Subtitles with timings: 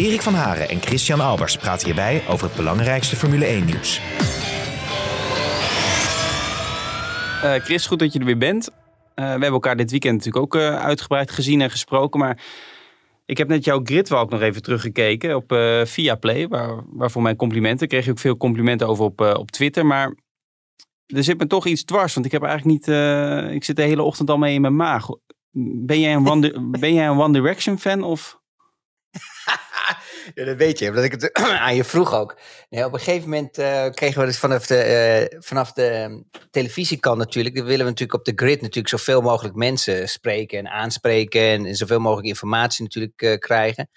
[0.00, 4.00] Erik van Haren en Christian Albers praten hierbij over het belangrijkste Formule 1-nieuws.
[7.44, 8.68] Uh, Chris, goed dat je er weer bent.
[8.68, 8.74] Uh,
[9.14, 12.20] we hebben elkaar dit weekend natuurlijk ook uh, uitgebreid gezien en gesproken.
[12.20, 12.42] Maar
[13.26, 16.48] ik heb net jouw gridwalk nog even teruggekeken op uh, Viaplay.
[16.48, 17.88] Waar, waarvoor mijn complimenten.
[17.88, 19.86] Kreeg je ook veel complimenten over op, op Twitter.
[19.86, 20.14] Maar
[21.06, 22.14] er zit me toch iets dwars.
[22.14, 22.96] Want ik heb eigenlijk niet...
[23.54, 25.06] ik zit de hele ochtend al mee in mijn maag.
[25.86, 28.39] Ben jij een One, ben jij een One Direction fan of...
[30.34, 31.32] Ja, dat weet je, omdat ik het
[31.66, 32.38] aan je vroeg ook.
[32.68, 36.20] Nee, op een gegeven moment uh, kregen we dus vanaf de, uh, vanaf de ehm,
[36.50, 40.68] televisiekant natuurlijk, dan willen we natuurlijk op de grid natuurlijk zoveel mogelijk mensen spreken en
[40.68, 43.90] aanspreken en, zoveel mogelijk informatie natuurlijk uh, krijgen.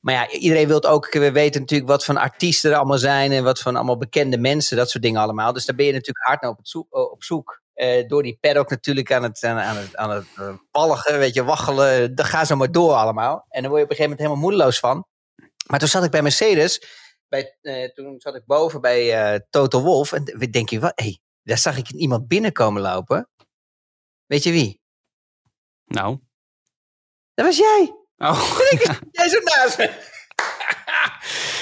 [0.00, 3.44] Maar ja, iedereen wil ook, we weten natuurlijk wat van artiesten er allemaal zijn en
[3.44, 5.52] wat van allemaal bekende mensen, dat soort dingen allemaal.
[5.52, 7.62] Dus daar ben je natuurlijk hard naar op, zoek, op zoek.
[8.06, 10.26] door die paddock natuurlijk aan het, aan, het, aan het
[10.70, 12.14] palligen, weet je, waggelen.
[12.14, 13.46] Dat gaat zo maar door allemaal.
[13.48, 15.06] En dan word je op een gegeven moment helemaal moedeloos van.
[15.68, 16.82] Maar toen zat ik bij Mercedes.
[17.28, 20.12] Bij, uh, toen zat ik boven bij uh, Toto Wolf.
[20.12, 20.92] En denk je, wat?
[20.94, 23.28] Hey, daar zag ik iemand binnenkomen lopen.
[24.26, 24.80] Weet je wie?
[25.84, 26.18] Nou.
[27.34, 27.94] Dat was jij.
[28.16, 28.58] Oh.
[29.10, 30.16] jij zo naast me.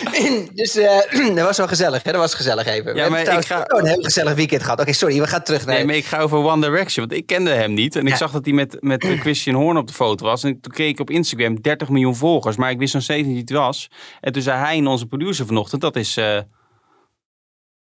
[0.55, 0.98] dus uh,
[1.36, 2.12] dat was wel gezellig, hè?
[2.12, 2.94] Dat was gezellig even.
[2.94, 3.64] Ja, maar ik ga...
[3.66, 4.80] een heel gezellig weekend gehad.
[4.80, 5.74] Oké, okay, sorry, we gaan terug naar...
[5.74, 7.97] Nee, maar ik ga over One Direction, want ik kende hem niet.
[7.97, 8.10] En ja.
[8.10, 10.44] ik zag dat hij met, met Christian Horn op de foto was.
[10.44, 13.32] En toen keek ik op Instagram 30 miljoen volgers, maar ik wist nog steeds niet
[13.32, 13.91] wie het was.
[14.20, 16.16] En toen zei hij en onze producer vanochtend, dat is...
[16.16, 16.38] Uh,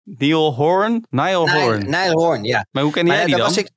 [0.02, 1.06] Neil Horn?
[1.10, 1.90] Niall Horn.
[1.90, 2.66] Niall Horn, ja.
[2.70, 3.56] Maar hoe ken jij die dan?
[3.56, 3.70] Ik,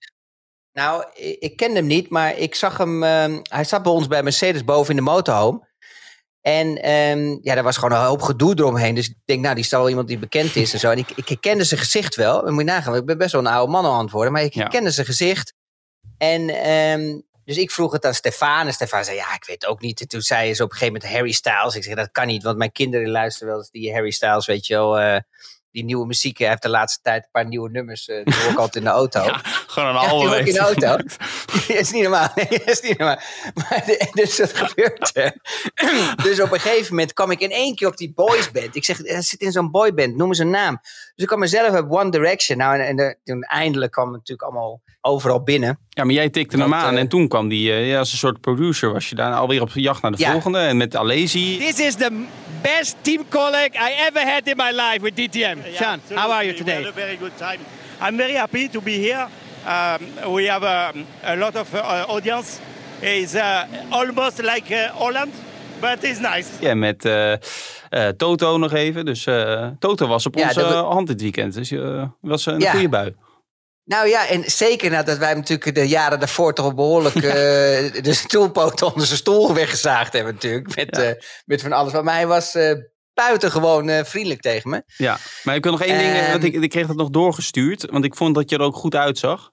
[0.73, 3.03] nou, ik, ik kende hem niet, maar ik zag hem...
[3.03, 5.71] Uh, hij zat bij ons bij Mercedes boven in de motorhome.
[6.43, 8.95] En um, ja, er was gewoon een hoop gedoe eromheen.
[8.95, 10.89] Dus ik denk, nou, die is wel iemand die bekend is en zo.
[10.89, 12.43] En ik, ik herkende zijn gezicht wel.
[12.43, 14.33] Dan moet je nagaan, ik ben best wel een oude man aan het worden.
[14.33, 14.93] Maar ik herkende ja.
[14.93, 15.53] zijn gezicht.
[16.17, 18.67] En um, dus ik vroeg het aan Stefan.
[18.67, 20.01] En Stefan zei, ja, ik weet ook niet.
[20.01, 21.75] En toen zei ze op een gegeven moment Harry Styles.
[21.75, 24.67] Ik zeg, dat kan niet, want mijn kinderen luisteren wel eens die Harry Styles, weet
[24.67, 25.01] je wel...
[25.01, 25.17] Uh,
[25.73, 26.37] die nieuwe muziek.
[26.37, 28.07] Hij heeft de laatste tijd een paar nieuwe nummers.
[28.07, 29.23] Uh, die hoor ik altijd in de auto.
[29.33, 30.29] Ja, gewoon een album.
[30.31, 30.97] Ja, in de auto.
[31.67, 32.31] dat is niet normaal.
[32.35, 33.19] Nee, dat is niet normaal.
[33.53, 35.13] Maar de, dus dat gebeurt.
[36.23, 38.75] dus op een gegeven moment kwam ik in één keer op die boysband.
[38.75, 40.15] Ik zeg, hij zit in zo'n boyband.
[40.15, 40.81] Noem eens een naam.
[41.15, 42.57] Dus ik kwam mezelf op One Direction.
[42.57, 45.79] Nou, en, en de, toen eindelijk kwam het natuurlijk allemaal overal binnen.
[45.89, 46.93] Ja, maar jij tikte hem aan.
[46.93, 49.61] Uh, en toen kwam die, uh, ja, als een soort producer, was je daar alweer
[49.61, 50.31] op jacht naar de ja.
[50.31, 50.59] volgende.
[50.59, 51.57] En met Alesi.
[51.57, 52.25] This is the
[52.61, 55.39] best team colleague I ever had in my life with DTM.
[55.39, 56.77] Yeah, Sean, how are you today?
[56.77, 57.59] We had a very good time.
[58.01, 59.27] I'm very happy to be here.
[59.65, 62.59] Um, we have a, a lot of uh, audience.
[63.01, 65.31] It's uh, almost like uh, Holland,
[65.89, 66.49] but it's nice.
[66.59, 67.33] Ja, met uh,
[68.17, 69.05] Toto nog even.
[69.05, 69.23] Dus
[69.79, 71.53] Toto was op ja, onze hand dit weekend.
[71.53, 72.71] Dus je was een ja.
[72.71, 73.15] goede bui.
[73.85, 77.23] Nou ja, en zeker nadat wij natuurlijk de jaren daarvoor toch behoorlijk uh,
[78.03, 80.75] de stoelpoten onder zijn stoel weggezaagd hebben natuurlijk.
[80.75, 81.09] Met, ja.
[81.09, 81.91] uh, met van alles.
[81.91, 82.73] Maar hij was uh,
[83.13, 84.83] buitengewoon vriendelijk tegen me.
[84.97, 87.85] Ja, maar ik wil nog één ding, want ik, ik kreeg dat nog doorgestuurd.
[87.89, 89.51] Want ik vond dat je er ook goed uitzag.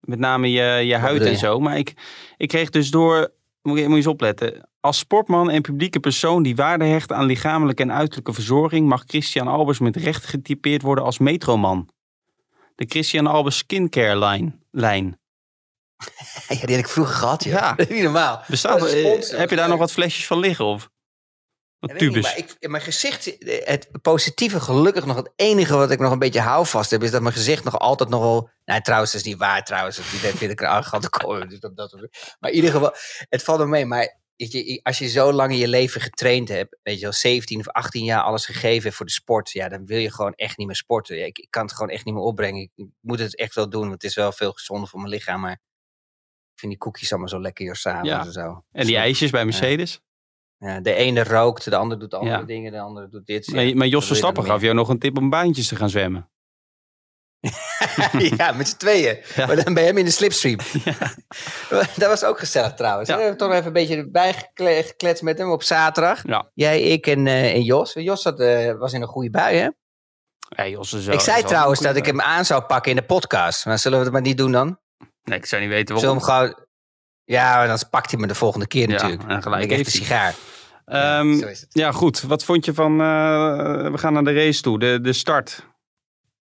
[0.00, 1.60] Met name je, je huid en zo.
[1.60, 1.92] Maar ik,
[2.36, 3.32] ik kreeg dus door,
[3.64, 4.68] moet je, moet je eens opletten.
[4.80, 8.88] Als sportman en publieke persoon die waarde hecht aan lichamelijke en uiterlijke verzorging...
[8.88, 11.88] mag Christian Albers met recht getypeerd worden als metroman
[12.74, 15.18] de Christian Albers skincare line, lijn.
[16.48, 17.52] Ja, die had ik vroeger gehad, joh.
[17.52, 17.74] ja.
[17.88, 18.42] niet normaal.
[18.48, 20.64] Bestaat, sponsor, heb je daar nog wat flesjes van liggen?
[20.64, 20.90] Of
[21.86, 22.00] wat?
[22.00, 26.18] Niet, maar ik, mijn gezicht, het positieve, gelukkig nog het enige wat ik nog een
[26.18, 28.50] beetje hou vast heb, is dat mijn gezicht nog altijd nog wel.
[28.64, 29.96] Nou, trouwens, dat is niet waar, trouwens.
[29.96, 31.48] Dat vind ik er arrogant komen.
[31.48, 31.92] Dus dat, dat,
[32.40, 32.94] maar in ieder geval,
[33.28, 33.86] het valt me mee.
[33.86, 37.58] Maar je, als je zo lang in je leven getraind hebt, weet je wel, 17
[37.58, 40.66] of 18 jaar alles gegeven voor de sport, ja, dan wil je gewoon echt niet
[40.66, 41.16] meer sporten.
[41.16, 42.70] Ja, ik, ik, kan het gewoon echt niet meer opbrengen.
[42.74, 45.40] Ik, moet het echt wel doen, want het is wel veel gezonder voor mijn lichaam,
[45.40, 48.04] maar ik vind die koekjes allemaal zo lekker hier samen.
[48.04, 48.24] Ja.
[48.24, 48.64] En, zo.
[48.72, 50.00] en die ijsjes bij Mercedes?
[50.58, 50.80] Ja.
[50.80, 52.42] de ene rookt, de ander doet andere ja.
[52.42, 53.52] dingen, de andere doet dit.
[53.52, 56.28] Maar, maar Jos Verstappen gaf jou nog een tip om baantjes te gaan zwemmen.
[58.36, 59.18] ja, met z'n tweeën.
[59.36, 59.46] Ja.
[59.46, 60.58] Maar dan ben je hem in de slipstream.
[60.84, 61.86] Ja.
[61.96, 63.08] Dat was ook gezellig trouwens.
[63.08, 63.14] Ja.
[63.14, 66.22] We hebben toch even een beetje bijgekletst met hem op zaterdag.
[66.54, 67.92] Jij, ik en, uh, en Jos.
[67.92, 69.68] Jos had, uh, was in een goede bui, hè?
[70.48, 73.66] Ja, Jos is ik zei trouwens dat ik hem aan zou pakken in de podcast.
[73.66, 74.78] Maar zullen we het maar niet doen dan?
[75.22, 76.20] Nee, ik zou niet weten waarom.
[76.20, 76.63] Zullen we hem gewoon...
[77.24, 79.22] Ja, dan pakt hij me de volgende keer natuurlijk.
[79.22, 80.34] En gelijk ik echt een sigaar.
[80.84, 81.74] Ehm, zo is het.
[81.74, 82.22] ja, goed.
[82.22, 83.00] Wat vond je van...
[83.00, 84.78] eh, we gaan naar de race toe.
[84.78, 85.66] De, de start.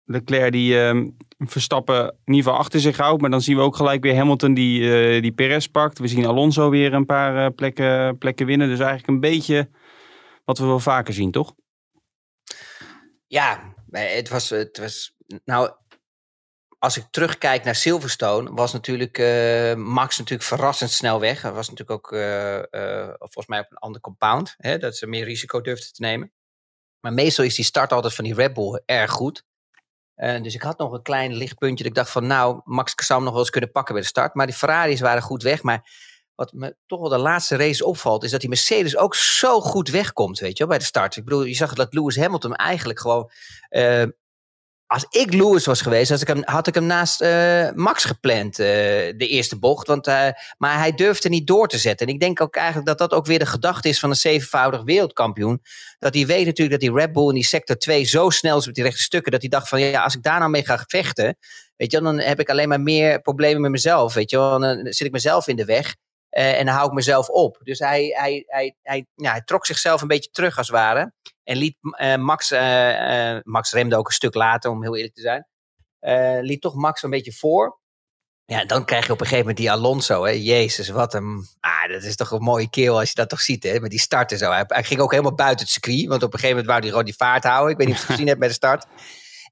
[0.06, 3.21] Leclerc die ehm, Verstappen in ieder geval achter zich houdt.
[3.21, 6.00] Maar dan zien we ook gelijk weer Hamilton die, eh, die Perez pakt.
[6.00, 8.67] We zien Alonso weer een paar eh, plekken, plekken winnen.
[8.67, 9.69] Dus eigenlijk een beetje
[10.45, 11.56] wat we wel vaker zien, toch?
[13.27, 15.15] Ja, maar het was, het was.
[15.45, 15.71] Nou,
[16.80, 21.42] als ik terugkijk naar Silverstone, was natuurlijk eh, Max natuurlijk verrassend snel weg.
[21.42, 25.07] Hij was natuurlijk ook eh, eh, volgens mij op een ander compound, hè, dat ze
[25.07, 26.31] meer risico durfden te nemen.
[27.00, 29.44] Maar meestal is die start altijd van die Red Bull erg goed.
[30.16, 31.77] Dus ik had nog een klein lichtpuntje.
[31.77, 34.33] Dat ik dacht van, nou, Max zou nog wel eens kunnen pakken bij de start.
[34.33, 35.63] Maar die Ferraris waren goed weg.
[35.63, 35.89] Maar
[36.36, 39.89] wat me toch wel de laatste race opvalt, is dat die Mercedes ook zo goed
[39.89, 41.16] wegkomt, weet je wel, bij de start.
[41.16, 43.31] Ik bedoel, je zag dat Lewis Hamilton eigenlijk gewoon.
[44.87, 48.59] Als ik Lewis was geweest, had ik hem, had ik hem naast eh, Max gepland,
[48.59, 48.65] eh,
[49.17, 49.87] de eerste bocht.
[49.87, 52.07] Want, eh, maar hij durfde niet door te zetten.
[52.07, 54.83] En ik denk ook eigenlijk dat dat ook weer de gedachte is van een zevenvoudig
[54.83, 55.61] wereldkampioen.
[55.99, 58.65] Dat hij weet natuurlijk dat die Red Bull in die sector 2 zo snel is
[58.65, 59.31] met die rechte stukken.
[59.31, 61.38] Dat hij dacht van ja, als ik daar nou mee ga vechten,
[61.75, 64.13] weet je, dan heb ik alleen maar meer problemen met mezelf.
[64.13, 65.95] Weet je, dan zit ik mezelf in de weg.
[66.35, 67.59] Eh, en dan hou ik mezelf op.
[67.63, 71.13] Dus hij, hij, hij, hij, hij trok zichzelf een beetje terug als het ware.
[71.43, 75.21] En liet eh, Max, eh, Max remde ook een stuk later, om heel eerlijk te
[75.21, 75.45] zijn.
[76.45, 77.79] liet toch Max een beetje voor.
[78.45, 80.23] Ja, dan krijg je op een gegeven moment die Alonso.
[80.23, 80.31] Hè?
[80.31, 81.47] Jezus, wat een.
[81.59, 83.79] Ah, dat is toch een mooie keel als je dat toch ziet, hè?
[83.79, 84.51] Met die start en zo.
[84.51, 86.07] Hij, hij ging ook helemaal buiten het circuit.
[86.07, 87.71] Want op een gegeven moment wou hij gewoon die vaart houden.
[87.71, 88.85] Ik weet niet of je het gezien hebt bij de start.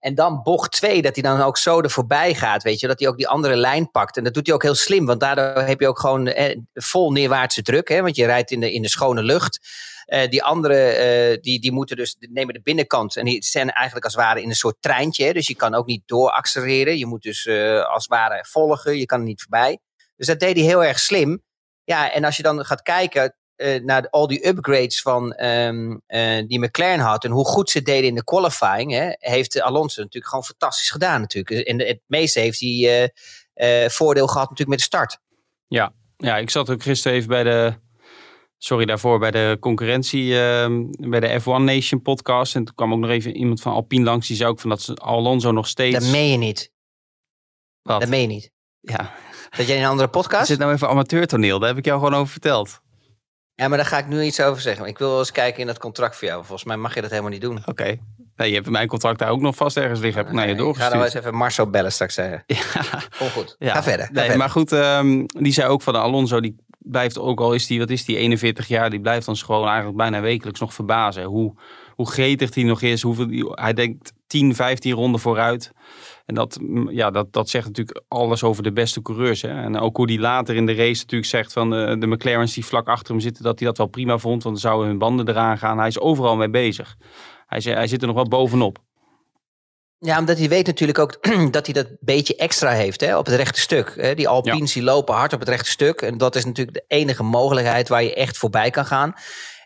[0.04, 2.88] En dan bocht 2, dat hij dan ook zo er voorbij gaat, weet je.
[2.88, 4.18] Dat hij ook die andere lijn pakt.
[4.18, 5.06] En dat doet hij ook heel slim.
[5.06, 7.90] Want daardoor heb je ook gewoon eh, vol neerwaartse druk.
[7.90, 8.02] Hè?
[8.02, 9.60] Want je rijdt in de, in de schone lucht.
[10.06, 13.16] Eh, die anderen, eh, die, die moeten dus nemen de binnenkant.
[13.16, 15.26] En die zijn eigenlijk als het ware in een soort treintje.
[15.26, 15.34] Hè?
[15.34, 16.98] Dus je kan ook niet dooraccelereren.
[16.98, 17.48] Je moet dus
[17.88, 18.98] als het ware volgen.
[18.98, 19.80] Je kan er niet voorbij.
[20.16, 21.44] Dus dat deed hij heel erg slim.
[21.84, 26.48] Ja, en als je dan gaat kijken eh, naar al die upgrades van ehm, eh,
[26.48, 27.24] die McLaren had.
[27.24, 28.92] En hoe goed ze deden in de qualifying.
[28.92, 31.68] Hè, heeft Alonso natuurlijk gewoon fantastisch gedaan natuurlijk.
[31.68, 33.12] En de- het meeste heeft hij
[33.54, 35.20] eh, voordeel gehad natuurlijk met de start.
[36.18, 37.74] Ja, ik zat ook gisteren even bij de...
[38.58, 42.56] Sorry daarvoor, bij de concurrentie, ehm, bij de F1 Nation podcast.
[42.56, 44.28] En toen kwam ook nog even iemand van Alpine langs.
[44.28, 46.00] Die zei ook van dat ze Alonso nog steeds...
[46.00, 46.72] Dat meen je niet.
[47.82, 48.00] Wat?
[48.00, 48.52] Dat meen je niet.
[48.80, 49.14] Ja,
[49.50, 50.48] Dat jij in een andere is podcast?
[50.54, 51.60] dit nou even amateurtoneel?
[51.60, 52.82] Daar heb ik jou gewoon over verteld.
[53.56, 54.86] Ja, maar daar ga ik nu iets over zeggen.
[54.86, 56.40] Ik wil wel eens kijken in dat contract voor jou.
[56.40, 57.62] Volgens mij mag je dat helemaal niet doen.
[57.66, 57.98] Oké.
[58.36, 60.20] Nee, je hebt mijn contract daar ook nog vast ergens liggen.
[60.22, 61.16] Heb ik naar je ik ga dan wel doorgestuurd.
[61.16, 62.44] eens even Marcel bellen straks zeggen.
[62.48, 62.60] Ja.
[63.18, 63.56] Kom goed.
[63.60, 63.74] Ja.
[63.74, 64.06] Ga verder.
[64.06, 64.38] Ga Nee, verder.
[64.38, 67.80] maar goed, ehm, die zei ook van de Alonso, die blijft ook al is die,
[67.80, 71.24] wat is die, 41 jaar, die blijft ons gewoon eigenlijk bijna wekelijks nog verbazen.
[71.24, 71.54] Hoe,
[71.96, 75.72] hoe gretig hij nog is, hoeveel, die- hij denkt 10, 15 ronden vooruit.
[76.26, 79.42] En dat, mm, ja, dat, dat zegt natuurlijk alles over de beste coureurs.
[79.42, 79.62] Hè?
[79.62, 82.66] En ook hoe die later in de race natuurlijk zegt van de, de McLaren's die
[82.66, 85.30] vlak achter hem zitten, dat hij dat wel prima vond, want dan zouden hun banden
[85.30, 85.78] eraan gaan.
[85.78, 86.96] Hij is overal mee bezig.
[87.46, 88.80] Hij, hij zit er nog wel bovenop.
[89.98, 91.18] Ja, omdat hij weet natuurlijk ook
[91.52, 93.94] dat hij dat beetje extra heeft hè, op het rechte stuk.
[93.96, 94.16] Hè.
[94.16, 96.02] Die Alpines die lopen hard op het rechte stuk.
[96.02, 99.14] En dat is natuurlijk de enige mogelijkheid waar je echt voorbij kan gaan.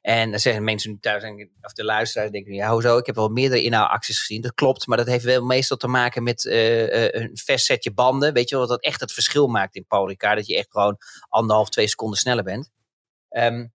[0.07, 1.23] En dan zeggen mensen thuis,
[1.61, 2.97] of de luisteraars denken, ja, hoezo?
[2.97, 4.41] Ik heb wel meerdere inhaalacties gezien.
[4.41, 7.93] Dat klopt, maar dat heeft wel meestal te maken met eh, eh, een vers setje
[7.93, 8.33] banden.
[8.33, 10.15] Weet je wel, wat dat echt het verschil maakt in Paul.
[10.17, 10.97] Dat je echt gewoon
[11.29, 12.69] anderhalf, twee seconden sneller bent.
[13.29, 13.67] Ehm,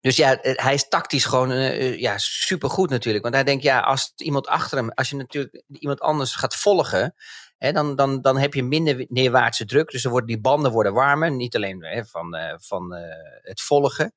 [0.00, 3.22] dus ja, eh, hij is tactisch gewoon uh, ja, supergoed natuurlijk.
[3.22, 7.14] Want hij denkt, ja, als iemand achter hem, als je natuurlijk iemand anders gaat volgen,
[7.58, 9.90] hè, dan, dan, dan heb je minder neerwaartse druk.
[9.90, 11.30] Dus dan worden die banden worden warmer.
[11.30, 12.94] Niet alleen hè, van, van
[13.42, 14.14] het volgen.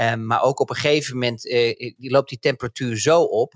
[0.00, 3.54] Um, maar ook op een gegeven moment uh, die loopt die temperatuur zo op.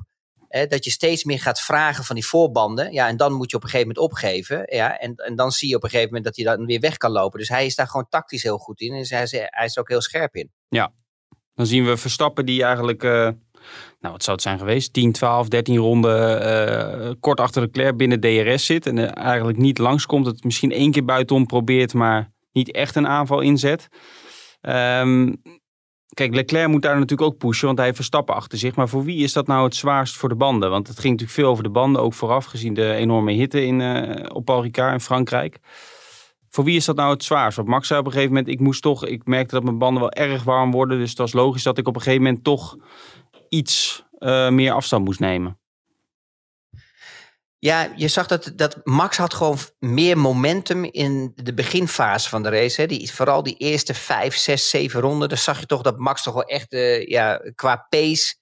[0.68, 2.92] Dat je steeds meer gaat vragen van die voorbanden.
[2.92, 4.62] Ja, en dan moet je op een gegeven moment opgeven.
[4.66, 6.96] Ja, en, en dan zie je op een gegeven moment dat hij dan weer weg
[6.96, 7.38] kan lopen.
[7.38, 8.92] Dus hij is daar gewoon tactisch heel goed in.
[8.92, 10.50] En hij is, hij is er ook heel scherp in.
[10.68, 10.92] Ja,
[11.54, 13.10] dan zien we Verstappen die eigenlijk, uh,
[14.00, 18.66] nou wat zou het zijn geweest, 10, 12, 13 ronden kort achter Leclerc binnen DRS
[18.66, 18.86] zit.
[18.86, 20.26] En eigenlijk niet langskomt.
[20.26, 23.88] Het misschien één keer buitenom probeert, maar niet echt een aanval inzet.
[24.60, 25.42] Um,
[26.14, 28.76] kijk, Leclerc moet daar natuurlijk ook pushen, want hij heeft Verstappen achter zich.
[28.76, 30.70] Maar voor wie is dat nou het zwaarst voor de banden?
[30.70, 33.80] Want het ging natuurlijk veel over de banden, ook vooraf gezien de enorme hitte in,
[33.80, 35.58] uh, op Paul Ricard in Frankrijk.
[36.48, 37.56] Voor wie is dat nou het zwaarst?
[37.56, 40.00] Want Max zei op een gegeven moment, ik moest toch, ik merkte dat mijn banden
[40.00, 40.98] wel erg warm worden.
[40.98, 42.76] Dus het was logisch dat ik op een gegeven moment toch
[43.48, 45.58] iets uh, meer afstand moest nemen.
[47.64, 52.48] Ja, je zag dat, dat Max had gewoon meer momentum in de beginfase van de
[52.48, 52.80] race.
[52.80, 52.86] Hè.
[52.86, 55.28] Die, vooral die eerste vijf, zes, zeven ronden.
[55.28, 58.34] Daar zag je toch dat Max toch wel echt uh, ja, qua pace...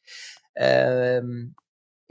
[0.54, 1.18] Uh,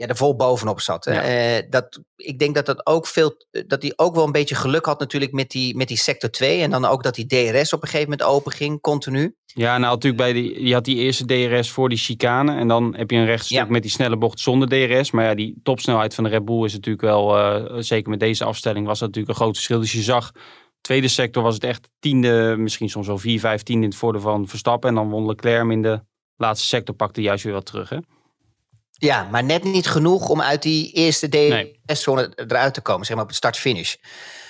[0.00, 1.04] ja, er vol bovenop zat.
[1.04, 1.22] Ja.
[1.22, 3.34] Eh, dat, ik denk dat, dat, ook veel,
[3.66, 6.60] dat hij ook wel een beetje geluk had natuurlijk met die, met die sector 2.
[6.60, 9.36] En dan ook dat die DRS op een gegeven moment open ging, continu.
[9.44, 12.56] Ja, nou natuurlijk bij die, je had die eerste DRS voor die chicane.
[12.56, 13.64] En dan heb je een rechtstuk Ja.
[13.68, 15.10] met die snelle bocht zonder DRS.
[15.10, 18.44] Maar ja, die topsnelheid van de Red Bull is natuurlijk wel, eh, zeker met deze
[18.44, 19.80] afstelling, was dat natuurlijk een groot verschil.
[19.80, 20.32] Dus je zag,
[20.80, 24.20] tweede sector was het echt tiende, misschien soms wel vier, vijf tiende in het voordeel
[24.20, 24.88] van Verstappen.
[24.88, 26.00] En dan won Leclerc in de
[26.36, 27.88] laatste sector, pakte juist weer wat terug.
[27.88, 27.98] Hè?
[29.00, 31.80] Ja, maar net niet genoeg om uit die eerste Nee.
[31.84, 33.94] DRS-zone eruit te komen, zeg maar op het start-finish.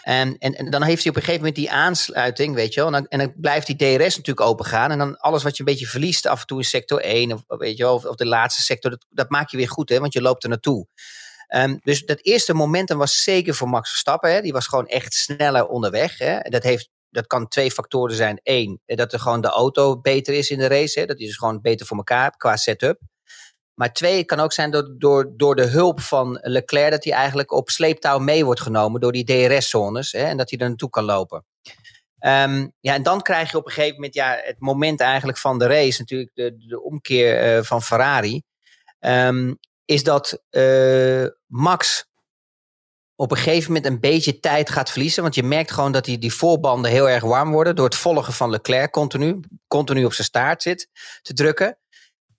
[0.03, 2.89] En, en, en dan heeft hij op een gegeven moment die aansluiting, weet je wel.
[2.89, 4.91] En dan, en dan blijft die DRS natuurlijk open gaan.
[4.91, 7.43] En dan alles wat je een beetje verliest af en toe in sector 1, of,
[7.47, 9.99] weet je wel, of, of de laatste sector, dat, dat maak je weer goed, hè,
[9.99, 10.87] want je loopt er naartoe.
[11.47, 14.33] Ehm, dus dat eerste momentum was zeker voor Max Verstappen.
[14.33, 14.41] Hè.
[14.41, 16.19] Die was gewoon echt sneller onderweg.
[16.19, 16.41] Hè.
[16.41, 18.41] Dat, heeft, dat kan twee factoren zijn.
[18.43, 21.01] Eén, eh, dat er gewoon de auto beter is in de race.
[21.01, 21.07] Hè.
[21.07, 23.01] Dat hij dus gewoon beter voor elkaar qua setup.
[23.81, 26.91] Maar twee, het kan ook zijn door, door, door de hulp van Leclerc...
[26.91, 30.13] dat hij eigenlijk op sleeptouw mee wordt genomen door die DRS-zones.
[30.13, 31.45] En dat hij er naartoe kan lopen.
[32.19, 35.59] Ehm, ja, en dan krijg je op een gegeven moment ja, het moment eigenlijk van
[35.59, 36.01] de race...
[36.01, 38.43] natuurlijk de, de omkeer eh, van Ferrari...
[38.99, 42.09] Ehm, is dat eh, Max
[43.15, 45.23] op een gegeven moment een beetje tijd gaat verliezen.
[45.23, 47.77] Want je merkt gewoon dat die, die voorbanden heel erg warm worden...
[47.77, 49.41] door het volgen van Leclerc continu.
[49.69, 50.89] Continu op zijn staart zit
[51.23, 51.79] te drukken.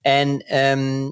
[0.01, 1.09] En ehm,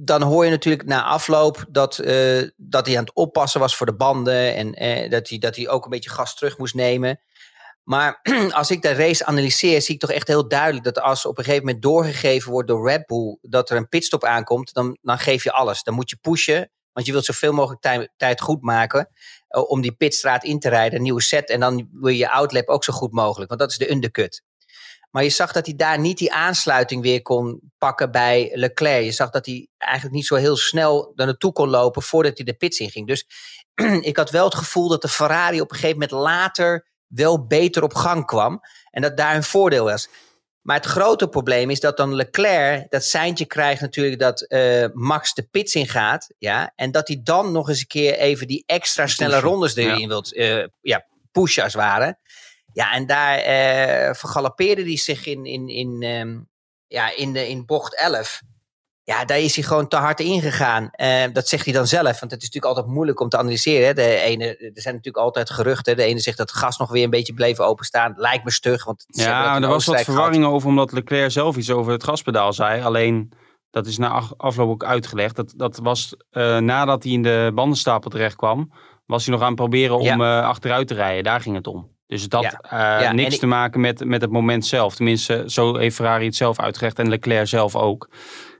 [0.00, 3.86] dan hoor je natuurlijk na afloop dat, eh, dat hij aan het oppassen was voor
[3.86, 4.54] de banden.
[4.54, 7.20] En eh, dat, hij, dat hij ook een beetje gas terug moest nemen.
[7.82, 11.38] Maar als ik de race analyseer, zie ik toch echt heel duidelijk dat als op
[11.38, 15.18] een gegeven moment doorgegeven wordt door Red Bull dat er een pitstop aankomt, dan, dan
[15.18, 15.82] geef je alles.
[15.82, 19.10] Dan moet je pushen, want je wilt zoveel mogelijk tij- tijd goed maken
[19.48, 21.50] eh, om die pitstraat in te rijden, een nieuwe set.
[21.50, 24.42] En dan wil je je outlap ook zo goed mogelijk, want dat is de undercut.
[25.10, 29.04] Maar je zag dat hij daar niet die aansluiting weer kon pakken bij Leclerc.
[29.04, 32.46] Je zag dat hij eigenlijk niet zo heel snel naar naartoe kon lopen voordat hij
[32.46, 33.06] de pits in ging.
[33.06, 33.26] Dus
[34.10, 37.82] ik had wel het gevoel dat de Ferrari op een gegeven moment later wel beter
[37.82, 38.60] op gang kwam.
[38.90, 40.08] En dat daar een voordeel was.
[40.68, 45.34] Maar het grote probleem is dat dan Leclerc dat seintje krijgt natuurlijk dat eh, Max
[45.34, 46.34] de pits in gaat.
[46.38, 49.76] Ja, en dat hij dan nog eens een keer even die extra snelle Pushen, rondes
[49.76, 50.06] erin ja.
[50.06, 52.18] wilt eh, ja, pushen als het ware.
[52.78, 56.38] Ja, en daar eh vergalopeerde hij zich in, in, in, ehm,
[56.86, 58.40] ja, in, de, in bocht 11.
[59.04, 60.88] Ja, daar is hij gewoon te hard ingegaan.
[60.90, 63.86] Eh, dat zegt hij dan zelf, want het is natuurlijk altijd moeilijk om te analyseren.
[63.86, 63.94] Hè.
[63.94, 65.96] De ene, er zijn natuurlijk altijd geruchten.
[65.96, 68.14] De ene zegt dat het gas nog weer een beetje bleef openstaan.
[68.16, 71.92] Lijkt me stug, want Ja, er was wat verwarring over omdat Leclerc zelf iets over
[71.92, 72.82] het gaspedaal zei.
[72.82, 73.32] Alleen,
[73.70, 75.36] dat is na af- afloop ook uitgelegd.
[75.36, 78.72] Dat, dat was eh, nadat hij in de bandenstapel terecht kwam,
[79.06, 80.40] was hij nog aan het proberen om Ja.
[80.40, 81.24] eh, achteruit te rijden.
[81.24, 81.96] Daar ging het om.
[82.08, 82.58] Dus dat Ja.
[82.98, 84.94] eh, Ja, niks ik- te maken met, met het moment zelf.
[84.94, 88.08] Tenminste, zo heeft Ferrari het zelf uitgelegd en Leclerc zelf ook.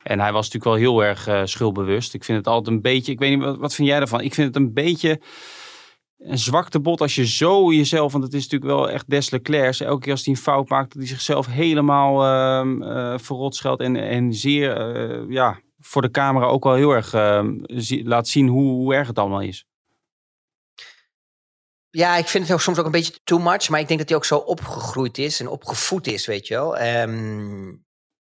[0.02, 2.14] En hij was natuurlijk wel heel erg eh, schuldbewust.
[2.14, 4.20] Ik vind het altijd een beetje, ik weet niet, wat, wat vind jij ervan?
[4.20, 5.20] Ik vind het een beetje
[6.18, 9.80] een zwaktebod als je zo jezelf, want het is natuurlijk wel echt Des Leclercs.
[9.80, 12.22] Elke keer als hij een fout maakt, dat hij zichzelf helemaal
[12.82, 17.54] eh, verrot scheldt en, en zeer, ja, voor de camera ook wel heel erg ehm,
[18.04, 19.66] laat zien hoe, hoe erg het allemaal is.
[21.90, 23.68] Ja, ik vind het soms ook een beetje too much.
[23.68, 26.76] Maar ik denk dat hij ook zo opgegroeid is en opgevoed is, weet je wel.
[26.76, 27.66] Ehm,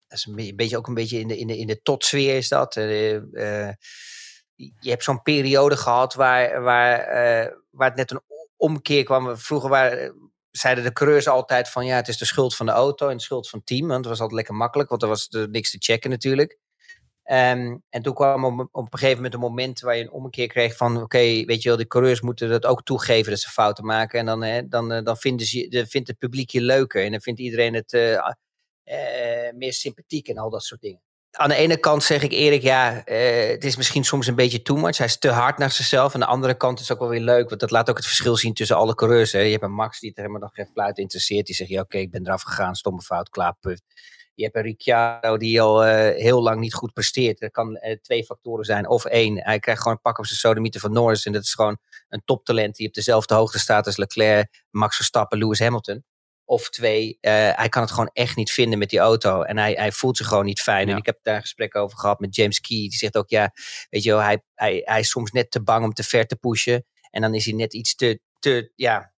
[0.08, 2.48] dat is een beetje, ook een beetje in de, in de, in de totsfeer is
[2.48, 2.76] dat.
[2.76, 3.74] Eh, eh,
[4.56, 8.22] je hebt zo'n periode gehad waar, waar, eh, waar het net een
[8.56, 9.38] omkeer kwam.
[9.38, 13.08] Vroeger waren, zeiden de coureurs altijd van ja, het is de schuld van de auto
[13.10, 13.88] en de schuld van het team.
[13.88, 16.58] Want het was altijd lekker makkelijk, want er was er niks te checken natuurlijk.
[17.30, 20.48] Ehm, en toen kwam op, op een gegeven moment een moment waar je een omkeer
[20.48, 23.86] kreeg van oké, weet je wel, de coureurs moeten dat ook toegeven dat ze fouten
[23.86, 24.20] maken.
[24.20, 27.22] En dan, hè, dan, eh, dan vinden ze, vindt het publiek je leuker en dan
[27.22, 28.14] vindt iedereen het eh,
[28.84, 31.02] eh, meer sympathiek en al dat soort dingen.
[31.32, 34.78] Aan de ene kant zeg ik Erik, ja, het is misschien soms een beetje too
[34.78, 34.98] much.
[34.98, 36.14] Hij is te hard naar zichzelf.
[36.14, 38.06] Aan de andere kant is het ook wel weer leuk, want dat laat ook het
[38.06, 39.32] verschil zien tussen alle coureurs.
[39.32, 39.40] Hè.
[39.40, 41.46] Je hebt een Max die het helemaal nog geen fluit interesseert.
[41.46, 43.82] Die zegt, ja oké, ik ben eraf gegaan, stomme fout, klaar, puff.
[44.40, 47.42] Je hebt een Ricciardo die al eh, heel lang niet goed presteert.
[47.42, 48.88] Er kan eh, twee factoren zijn.
[48.88, 51.26] Of één, hij krijgt gewoon een pak op zijn sodemieter van Norris.
[51.26, 51.78] En dat is gewoon
[52.10, 56.04] een toptalent die op dezelfde hoogte staat als Leclerc, Max Verstappen, Lewis Hamilton.
[56.46, 59.42] Of twee, eh, hij kan het gewoon echt niet vinden met die auto.
[59.42, 60.88] En hij, hij voelt zich gewoon niet fijn.
[60.88, 60.92] Ja.
[60.92, 62.78] En ik heb daar een gesprek over gehad met James Key.
[62.78, 63.52] Die zegt ook, ja,
[63.90, 66.36] weet je wel, hij, hij, hij is soms net te bang om te ver te
[66.36, 66.86] pushen.
[67.12, 69.14] En dan is hij net iets te, te, ja,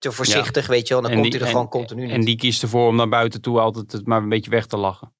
[0.00, 1.02] te voorzichtig, weet je wel.
[1.02, 2.12] Dan En komt die- hij er en- gewoon continu niet.
[2.14, 4.76] En die kiest ervoor om naar buiten toe altijd het maar een beetje weg te
[4.76, 5.14] lachen.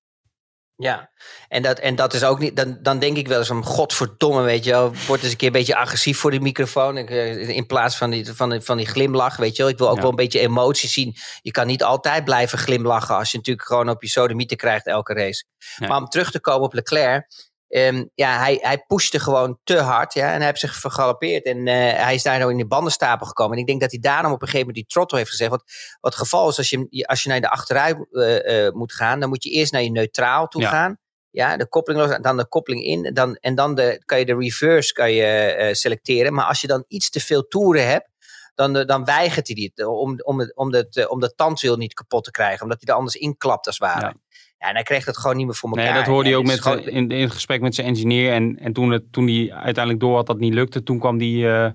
[0.76, 1.10] Ja,
[1.48, 2.56] en dat, en dat is ook niet.
[2.56, 4.92] Dan, dan denk ik wel eens van godverdomme, weet je wel.
[5.06, 6.96] Word eens een keer een beetje agressief voor die microfoon.
[6.96, 9.72] Eh, In plaats van die, van, die, van die glimlach, weet je wel.
[9.72, 10.00] Ik wil ook Ja.
[10.00, 11.14] wel een beetje emotie zien.
[11.42, 15.12] Je kan niet altijd blijven glimlachen als je natuurlijk gewoon op je sodemieter krijgt elke
[15.14, 15.44] race.
[15.78, 17.49] Maar om terug te komen op Leclerc.
[17.70, 20.14] Ehm, ja, hij, hij pushte gewoon te hard.
[20.14, 21.44] Ja, en hij heeft zich vergalopeerd.
[21.44, 23.54] En uh, hij is daar nou in de bandenstapel gekomen.
[23.54, 25.50] En ik denk dat hij daarom op een gegeven moment die throttle heeft gezegd.
[25.50, 25.62] Want
[26.00, 29.28] wat het geval is, als je, als je naar de achteruit uh, moet gaan, dan
[29.28, 30.98] moet je eerst naar je neutraal toe gaan.
[31.30, 33.14] Ja, de koppeling los, dan de koppeling in.
[33.14, 36.34] Dan, en dan de, kan je de reverse kan je, selecteren.
[36.34, 38.08] Maar als je dan iets te veel toeren hebt,
[38.54, 42.30] dan, dan weigert hij die om, om, om, het, om de tandwiel niet kapot te
[42.30, 42.62] krijgen.
[42.62, 44.06] Omdat hij er anders inklapt als het ware.
[44.06, 44.14] Ja.
[44.60, 45.84] Ja, en hij kreeg het gewoon niet meer voor elkaar.
[45.84, 48.32] Nee, dat hoorde hij ook met, in, in gesprek met zijn engineer.
[48.32, 51.18] En, en toen, het, toen hij uiteindelijk door had dat het niet lukte, toen kwam
[51.18, 51.70] die uh,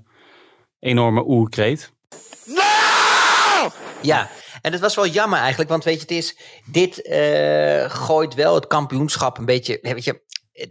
[0.79, 1.91] enorme oerkreet.
[2.45, 3.69] No!
[4.01, 4.29] Ja,
[4.61, 8.55] en het was wel jammer eigenlijk, want weet je, het is, dit uh, gooit wel
[8.55, 10.21] het kampioenschap een beetje, weet je,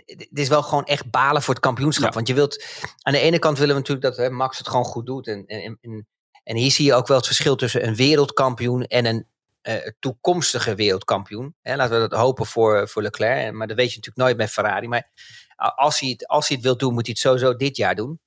[0.07, 2.15] het is wel gewoon echt balen voor het kampioenschap.
[2.15, 2.65] Want je wilt,
[3.03, 5.27] aan de ene kant willen we natuurlijk dat hè, Max het gewoon goed doet.
[5.27, 6.07] En, en, en,
[6.45, 9.27] en hier zie je ook wel het verschil tussen een wereldkampioen en een
[9.69, 11.55] uh, toekomstige wereldkampioen.
[11.63, 13.53] Hè, laten we dat hopen voor, voor Leclerc.
[13.53, 14.89] Maar dat weet je natuurlijk nooit met Ferrari.
[14.89, 15.11] Maar
[15.57, 18.21] als hij het, als hij het wil doen, moet hij het sowieso dit jaar doen.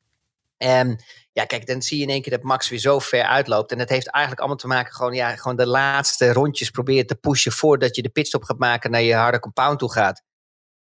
[0.58, 3.72] En ja, kijk, dan zie je in één keer dat Max weer zo ver uitloopt.
[3.72, 7.16] En dat heeft eigenlijk allemaal te maken gewoon, ja, gewoon de laatste rondjes proberen te
[7.16, 10.24] pushen voordat je de pitstop gaat maken naar je harde compound toe gaat.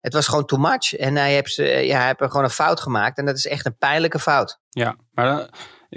[0.01, 0.93] Het was gewoon too much.
[0.93, 3.17] En hij heeft, ja, hij heeft gewoon een fout gemaakt.
[3.17, 4.59] En dat is echt een pijnlijke fout.
[4.69, 5.49] Ja, maar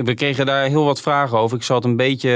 [0.04, 1.56] we kregen daar heel wat vragen over.
[1.56, 2.30] Ik zat een beetje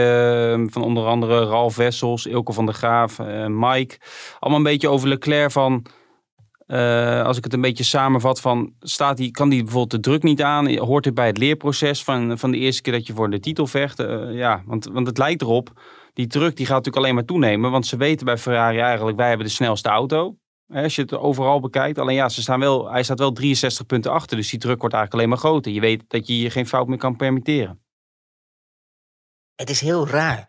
[0.53, 3.99] ehm, van onder andere Ralf Wessels, Ilke van der Graaf, uh, Mike.
[4.39, 5.87] Allemaal een beetje over Leclerc van...
[6.67, 10.23] Uh, als ik het een beetje samenvat van, staat die, kan die bijvoorbeeld de druk
[10.23, 10.77] niet aan?
[10.77, 13.67] Hoort het bij het leerproces van, van de eerste keer dat je voor de titel
[13.67, 13.99] vecht?
[14.31, 15.71] Ja, want, want het lijkt erop,
[16.13, 17.71] die druk die gaat natuurlijk alleen maar toenemen.
[17.71, 20.37] Want ze weten bij Ferrari eigenlijk, wij hebben de snelste auto.
[20.73, 21.99] Als je het overal bekijkt.
[21.99, 24.37] Alleen ja, ze staan wel, hij staat wel 63 punten achter.
[24.37, 25.73] Dus die druk wordt eigenlijk alleen maar groter.
[25.73, 27.83] Je weet dat je hier geen fout meer kan permitteren.
[29.55, 30.49] Het is heel raar.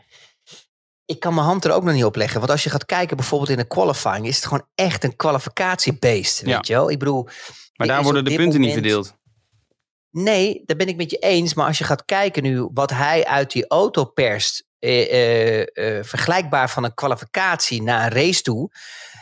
[1.05, 2.39] Ik kan mijn hand er ook nog niet op leggen.
[2.39, 4.27] Want als je gaat kijken bijvoorbeeld in een qualifying...
[4.27, 6.41] is het gewoon echt een kwalificatiebeest.
[6.41, 6.91] Weet je wel?
[6.91, 7.27] Ik bedoel...
[7.75, 9.15] Maar daar worden de punten niet verdeeld.
[10.11, 11.53] Nee, daar ben ik met je eens.
[11.53, 14.69] Maar als je gaat kijken nu wat hij uit die auto perst...
[14.79, 18.71] Eh, eh, eh, vergelijkbaar van een kwalificatie naar een race toe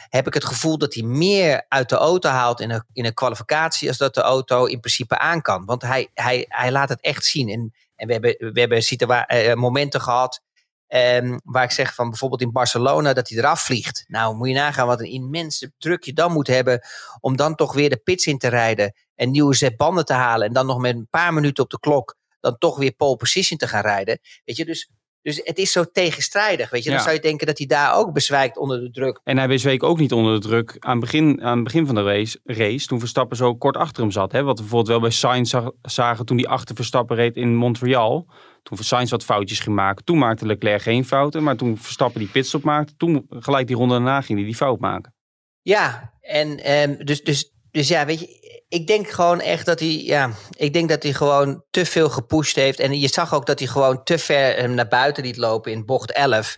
[0.09, 3.13] heb ik het gevoel dat hij meer uit de auto haalt in een, in een
[3.13, 5.65] kwalificatie als dat de auto in principe aan kan.
[5.65, 7.49] Want hij, hij, hij laat het echt zien.
[7.49, 10.41] En, en we hebben, we hebben uh, momenten gehad
[10.87, 14.05] um, waar ik zeg van bijvoorbeeld in Barcelona dat hij eraf vliegt.
[14.07, 16.81] Nou, moet je nagaan wat een immense druk je dan moet hebben
[17.19, 20.53] om dan toch weer de pits in te rijden en nieuwe zetbanden te halen en
[20.53, 23.67] dan nog met een paar minuten op de klok dan toch weer pole position te
[23.67, 24.19] gaan rijden.
[24.45, 24.89] Weet je, dus
[25.21, 26.89] dus het is zo tegenstrijdig, weet je.
[26.89, 29.19] Dan zou je denken dat hij daar ook bezwijkt onder de druk.
[29.23, 31.95] En hij bezweek ook niet onder de druk aan het begin, aan het begin van
[31.95, 34.31] de race, race, toen Verstappen zo kort achter hem zat.
[34.31, 34.43] Hè?
[34.43, 38.27] Wat we bijvoorbeeld wel bij Sainz zagen toen hij achter Verstappen reed in Montreal.
[38.63, 40.05] Toen Sainz wat foutjes ging maken.
[40.05, 41.43] Toen maakte Leclerc geen fouten.
[41.43, 44.79] Maar toen Verstappen die pitstop maakte, toen gelijk die ronde daarna ging hij die fout
[44.79, 45.13] maken.
[45.61, 48.38] Ja, en um, dus, dus, dus ja, weet je,
[48.69, 52.55] ik denk gewoon echt dat hij, ja, ik denk dat hij gewoon te veel gepusht
[52.55, 52.79] heeft.
[52.79, 56.11] En je zag ook dat hij gewoon te ver naar buiten liet lopen in bocht
[56.11, 56.57] 11.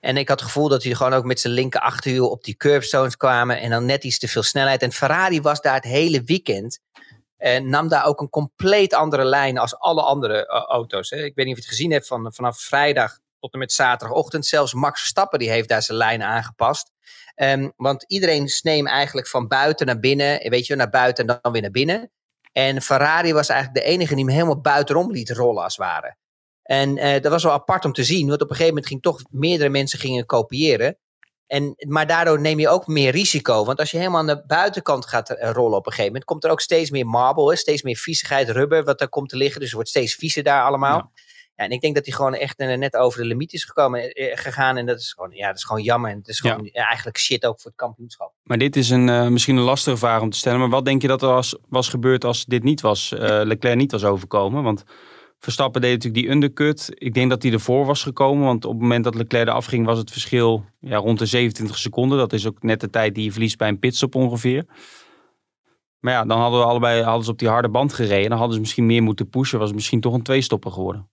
[0.00, 2.56] En ik had het gevoel dat hij gewoon ook met zijn linker achterwiel op die
[2.56, 3.60] curbstones kwamen.
[3.60, 4.82] En dan net iets te veel snelheid.
[4.82, 6.80] En Ferrari was daar het hele weekend.
[7.36, 11.10] En nam daar ook een compleet andere lijn als alle andere uh, auto's.
[11.10, 11.16] Hè.
[11.16, 14.46] Ik weet niet of je het gezien hebt van, vanaf vrijdag tot en met zaterdagochtend.
[14.46, 16.90] Zelfs Max Verstappen die heeft daar zijn lijn aangepast.
[17.36, 20.50] Um, want iedereen sneem eigenlijk van buiten naar binnen.
[20.50, 22.10] Weet je, naar buiten en dan weer naar binnen.
[22.52, 26.16] En Ferrari was eigenlijk de enige die hem helemaal buitenom liet rollen als het ware.
[26.62, 29.02] En uh, dat was wel apart om te zien, want op een gegeven moment ging
[29.02, 30.98] toch meerdere mensen gingen kopiëren.
[31.46, 33.64] En, maar daardoor neem je ook meer risico.
[33.64, 36.44] Want als je helemaal aan de buitenkant gaat eh, rollen op een gegeven moment, komt
[36.44, 39.56] er ook steeds meer marble, steeds meer viezigheid, rubber wat daar komt te liggen.
[39.56, 41.12] Dus het wordt steeds viezer daar allemaal.
[41.56, 44.36] Ja, en ik denk dat hij gewoon echt net over de limiet is gekomen, eh,
[44.36, 44.76] gegaan.
[44.76, 46.10] En dat is gewoon, ja, dat is gewoon jammer.
[46.10, 48.32] En het is gewoon eigenlijk shit ook voor het kampioenschap.
[48.42, 50.58] Maar dit is een, uh, misschien een lastige vraag om te stellen.
[50.58, 53.76] Maar wat denk je dat er was, was gebeurd als dit niet was, uh, Leclerc
[53.76, 54.62] niet was overkomen?
[54.62, 54.84] Want
[55.38, 56.88] Verstappen deed natuurlijk die undercut.
[56.94, 58.44] Ik denk dat hij ervoor was gekomen.
[58.44, 61.78] Want op het moment dat Leclerc eraf ging, was het verschil ja, rond de 27
[61.78, 62.18] seconden.
[62.18, 64.64] Dat is ook net de tijd die je verliest bij een pitstop ongeveer.
[65.98, 68.28] Maar ja, dan hadden we allebei hadden ze op die harde band gereden.
[68.28, 69.58] Dan hadden ze misschien meer moeten pushen.
[69.58, 71.08] Was het misschien toch een tweestopper geworden.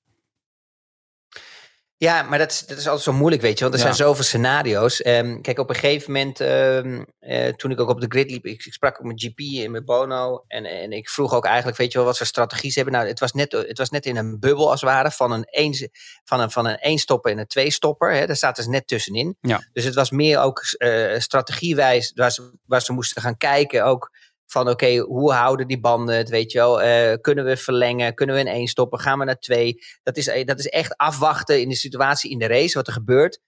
[2.04, 3.64] Ja, maar dat is, dat is altijd zo moeilijk, weet je.
[3.64, 5.06] Want er zijn zoveel scenario's.
[5.06, 8.46] Um, kijk, op een gegeven moment, um, uh, toen ik ook op de grid liep,
[8.46, 10.44] ik, ik, sprak ook met GP en met Bono.
[10.48, 12.98] En, en ik vroeg ook eigenlijk, weet je wel, wat ze strategie ze hebben.
[12.98, 15.46] Nou, het was net, het was net in een bubbel als het ware, van een,
[15.46, 15.90] een,
[16.24, 18.14] van een, van een eenstopper en een tweestopper.
[18.14, 18.26] Hè.
[18.26, 19.38] Daar zaten ze net tussenin.
[19.42, 19.68] Ja.
[19.74, 24.12] Dus het was meer ook uh, strategiewijs, waar ze, waar ze moesten gaan kijken ook
[24.54, 26.84] van oké, hoe houden die banden het, weet je wel?
[26.84, 28.14] Uh, kunnen we verlengen?
[28.14, 29.00] Kunnen we in één stoppen?
[29.00, 29.84] Gaan we naar twee?
[30.04, 33.40] Dat is, dat is echt afwachten in de situatie in de race, wat er gebeurt.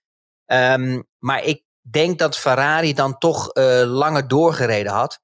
[0.45, 5.23] Um, maar ik denk dat Ferrari dan toch uh, langer doorgereden had.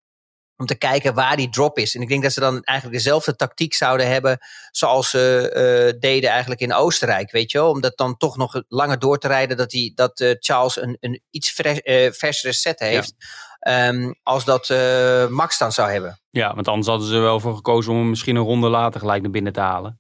[0.56, 1.96] Om te kijken waar die drop is.
[1.96, 4.38] En ik denk dat ze dan eigenlijk dezelfde tactiek zouden hebben.
[4.72, 7.32] zoals ze eh, deden eigenlijk in Oostenrijk.
[7.32, 7.70] Weet je wel?
[7.70, 9.58] Om dat dan toch nog langer door te rijden.
[9.58, 13.14] Dat, die, dat eh, Charles een, een iets eh, versere set heeft.
[13.62, 16.20] Ehm, als dat eh, Max dan zou hebben.
[16.30, 19.00] Ja, want anders hadden ze er wel voor gekozen om hem misschien een ronde later
[19.00, 20.00] gelijk naar binnen te halen.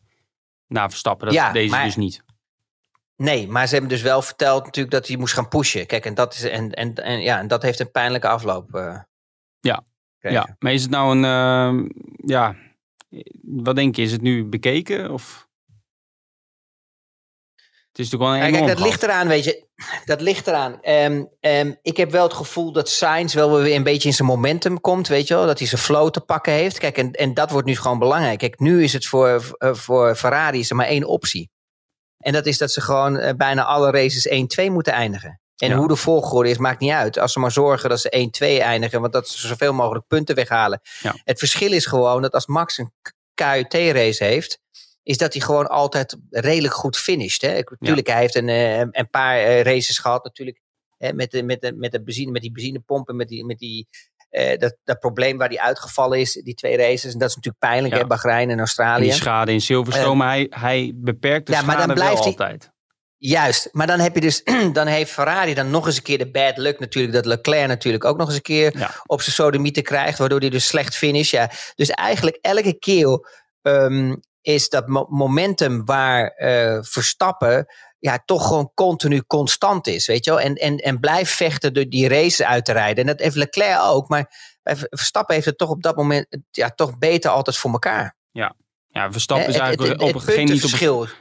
[0.67, 2.23] Na Verstappen, dat Ja, deze maar- dus niet.
[3.15, 5.87] Nee, maar ze hebben dus wel verteld natuurlijk dat hij moest gaan pushen.
[5.87, 8.73] Kijk, en dat, is, en, en, en, ja, en dat heeft een pijnlijke afloop.
[8.75, 8.99] eh,
[9.59, 9.83] Ja.
[10.19, 11.89] Ja, maar is het nou een, ehm,
[12.25, 12.55] ja,
[13.41, 15.47] wat denk je, is het nu bekeken of?
[17.91, 19.65] Het is natuurlijk wel een Ja, kijk, dat ligt eraan, weet je.
[20.05, 20.81] Dat ligt eraan.
[20.81, 24.27] Ehm, ehm, ik heb wel het gevoel dat Sainz wel weer een beetje in zijn
[24.27, 25.45] momentum komt, weet je wel.
[25.45, 26.77] Dat hij zijn flow te pakken heeft.
[26.77, 28.39] Kijk, en, en dat wordt nu gewoon belangrijk.
[28.39, 31.49] Kijk, nu is het voor, eh, voor Ferrari is er maar één optie.
[32.17, 35.39] En dat is dat ze gewoon eh, bijna alle races 1-2 moeten eindigen.
[35.55, 35.75] En Ja.
[35.75, 37.19] hoe de volgorde is, maakt niet uit.
[37.19, 40.81] Als ze maar zorgen dat ze 1-2 eindigen, want dat ze zoveel mogelijk punten weghalen.
[40.99, 41.15] Ja.
[41.23, 42.93] Het verschil is gewoon dat als Max een
[43.33, 44.59] KUT-race heeft,
[45.03, 47.41] is dat hij gewoon altijd redelijk goed finisht.
[47.41, 47.59] Hè?
[47.79, 50.61] Natuurlijk, hij heeft een, eh, een paar eh, races gehad natuurlijk.
[50.97, 53.87] Hè, met, de, met, de, met, de benzine, met die benzinepompen, met die, met die,
[54.29, 57.13] eh, dat, dat probleem waar hij uitgevallen is, die twee races.
[57.13, 57.99] En dat is natuurlijk pijnlijk, Ja.
[57.99, 58.07] hè?
[58.07, 59.03] Bahrein en En Australië.
[59.03, 62.27] die schade in Silverstone, maar hij, hij beperkt de Ja, maar dan wel blijft hij-
[62.27, 62.71] altijd.
[63.17, 66.31] Juist, maar dan heb je dus, dan heeft Ferrari dan nog eens een keer de
[66.31, 68.91] bad luck natuurlijk, dat Leclerc natuurlijk ook nog eens een keer Ja.
[69.05, 71.31] op zijn sodomieten krijgt, waardoor hij dus slecht finish.
[71.31, 71.49] Ja.
[71.75, 73.27] Dus eigenlijk elke keer
[73.61, 77.65] ehm, is dat mo- momentum waar eh, Verstappen
[77.99, 80.39] ja, toch gewoon continu constant is, weet je wel.
[80.39, 82.97] En, en, en blijft vechten door die race uit te rijden.
[82.97, 84.31] En dat heeft Leclerc ook, maar
[84.89, 88.15] Verstappen heeft het toch op dat moment ja, toch beter altijd voor elkaar.
[88.93, 90.15] Ja, Verstappen Hè, is het- eigenlijk het- op,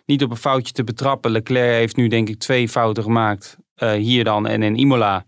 [0.07, 1.31] niet op een foutje te betrappen.
[1.31, 3.57] Leclerc heeft nu denk ik twee fouten gemaakt.
[3.75, 5.25] eh, hier dan en in Imola.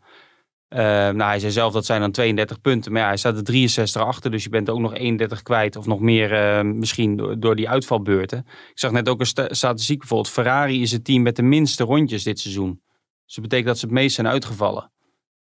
[0.72, 2.92] Eh, nou, hij zei zelf dat zijn dan 32 punten.
[2.92, 4.30] Maar ja, hij staat er 63 achter.
[4.30, 5.76] Dus je bent ook nog 31 kwijt.
[5.76, 8.38] Of nog meer eh, misschien door, door die uitvalbeurten.
[8.48, 10.30] Ik zag net ook een sta- statistiek bijvoorbeeld.
[10.34, 12.82] Ferrari is het team met de minste rondjes dit seizoen.
[13.24, 14.92] Dus dat betekent dat ze het meest zijn uitgevallen.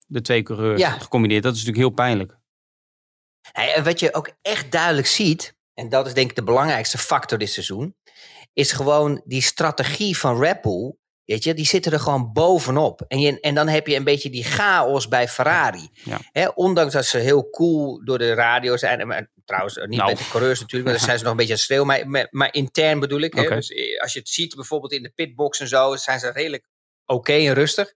[0.07, 0.91] De twee coureurs Ja.
[0.91, 1.43] gecombineerd.
[1.43, 2.37] Dat is natuurlijk heel pijnlijk.
[3.53, 7.39] En wat je ook echt duidelijk ziet, en dat is denk ik de belangrijkste factor
[7.39, 7.95] dit seizoen,
[8.53, 10.95] is gewoon die strategie van Red Bull.
[11.27, 13.05] Weet je, die zitten er gewoon bovenop.
[13.09, 15.89] En, je, en dan heb je een beetje die chaos bij Ferrari.
[16.33, 16.53] Ja.
[16.55, 19.07] Ondanks dat ze heel cool door de radio zijn.
[19.07, 20.11] Maar, trouwens, niet Nou.
[20.11, 21.87] met de coureurs natuurlijk, maar dan zijn ze nog een beetje aan het schreeuwen.
[21.87, 23.35] Maar, maar, maar intern bedoel ik.
[23.35, 23.55] Oké.
[23.55, 26.69] dus eh, als je het ziet bijvoorbeeld in de pitbox en zo, zijn ze redelijk
[27.07, 27.95] oké en rustig.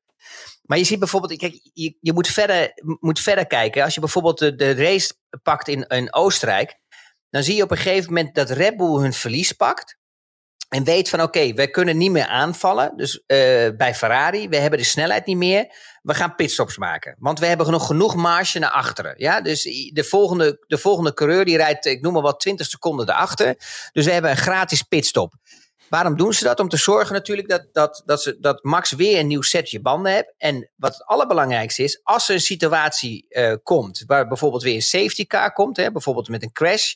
[0.62, 3.84] Maar je ziet bijvoorbeeld, kijk, je, je moet, verder, moet verder kijken.
[3.84, 6.78] Als je bijvoorbeeld de, de race pakt in, in Oostenrijk,
[7.30, 9.98] dan zie je op een gegeven moment dat Red Bull hun verlies pakt.
[10.70, 12.92] En weet van oké, wij kunnen niet meer aanvallen.
[12.96, 13.36] Dus eh,
[13.76, 15.66] bij Ferrari, we hebben de snelheid niet meer.
[16.02, 17.16] We gaan pitstops maken.
[17.18, 19.14] Want we hebben nog genoeg marge naar achteren.
[19.16, 19.40] Ja?
[19.40, 23.54] Dus de volgende, de volgende coureur die rijdt, ik noem maar wat, 20 seconden erachter.
[23.92, 25.34] Dus we hebben een gratis pitstop.
[25.88, 26.60] Waarom doen ze dat?
[26.60, 30.12] Om te zorgen natuurlijk dat, dat, dat, ze, dat Max weer een nieuw setje banden
[30.12, 30.34] heeft.
[30.36, 34.82] En wat het allerbelangrijkste is, als er een situatie eh, komt, waar bijvoorbeeld weer een
[34.82, 36.94] safety car komt, hè, bijvoorbeeld met een crash,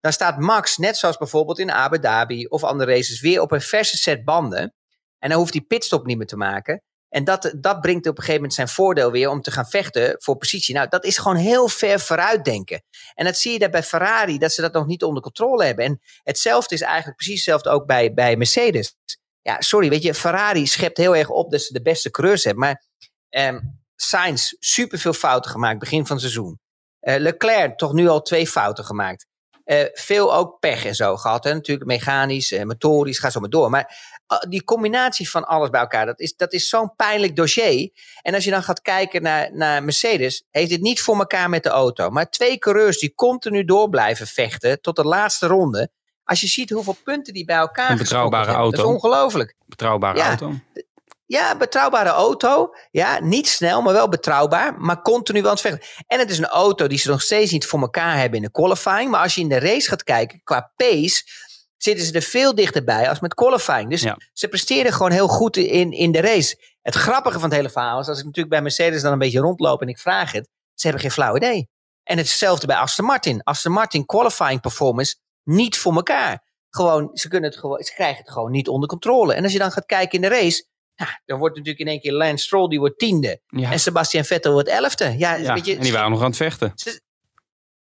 [0.00, 3.60] dan staat Max, net zoals bijvoorbeeld in Abu Dhabi of andere races, weer op een
[3.60, 4.74] verse set banden.
[5.18, 6.82] En dan hoeft hij pitstop niet meer te maken.
[7.08, 10.14] En dat, dat brengt op een gegeven moment zijn voordeel weer om te gaan vechten
[10.18, 10.74] voor positie.
[10.74, 12.82] Nou, dat is gewoon heel ver vooruitdenken.
[13.14, 15.84] En dat zie je daar bij Ferrari, dat ze dat nog niet onder controle hebben.
[15.84, 18.96] En hetzelfde is eigenlijk precies hetzelfde ook bij, bij Mercedes.
[19.42, 22.64] Ja, sorry, weet je, Ferrari schept heel erg op dat ze de beste coureurs hebben.
[22.64, 22.84] Maar
[23.28, 23.58] ehm
[23.96, 26.60] Sainz, superveel fouten gemaakt begin van het seizoen.
[27.00, 29.26] Eh, Leclerc, toch nu al twee fouten gemaakt.
[29.70, 31.44] Eh, veel ook pech en zo gehad.
[31.44, 31.52] Hè?
[31.54, 33.70] Natuurlijk mechanisch, eh, motorisch, ga zo maar door.
[33.70, 33.96] Maar
[34.32, 37.90] uh, die combinatie van alles bij elkaar, dat is, dat is zo'n pijnlijk dossier.
[38.22, 41.62] En als je dan gaat kijken naar, naar Mercedes, heeft het niet voor elkaar met
[41.62, 42.10] de auto.
[42.10, 45.90] Maar twee coureurs die continu door blijven vechten tot de laatste ronde.
[46.24, 48.76] Als je ziet hoeveel punten die bij elkaar Een betrouwbare hebben, auto.
[48.76, 49.54] Dat is ongelooflijk.
[49.66, 50.26] Betrouwbare Ja.
[50.28, 50.54] auto.
[51.30, 52.74] Ja, betrouwbare auto.
[52.90, 54.74] Ja, niet snel, maar wel betrouwbaar.
[54.80, 56.04] Maar continu wel aan het vechten.
[56.06, 58.50] En het is een auto die ze nog steeds niet voor elkaar hebben in de
[58.50, 59.10] qualifying.
[59.10, 61.22] Maar als je in de race gaat kijken, qua pace,
[61.76, 63.90] zitten ze er veel dichterbij als met qualifying.
[63.90, 64.16] Dus Ja.
[64.32, 66.76] ze presteren gewoon heel goed in, in de race.
[66.82, 69.40] Het grappige van het hele verhaal is, als ik natuurlijk bij Mercedes dan een beetje
[69.40, 71.68] rondloop en ik vraag het, ze hebben geen flauw idee.
[72.02, 73.42] En hetzelfde bij Aston Martin.
[73.42, 76.48] Aston Martin qualifying performance niet voor elkaar.
[76.70, 79.34] Gewoon, ze, kunnen het gewoon, ze krijgen het gewoon niet onder controle.
[79.34, 80.68] En als je dan gaat kijken in de race,
[81.00, 83.40] ja, dan wordt natuurlijk in één keer Lance Stroll, die wordt tiende.
[83.46, 83.72] Ja.
[83.72, 85.18] En Sebastian Vettel wordt elfde.
[85.18, 86.74] Ja, Ja, weet je, en die waren nog aan het vechten.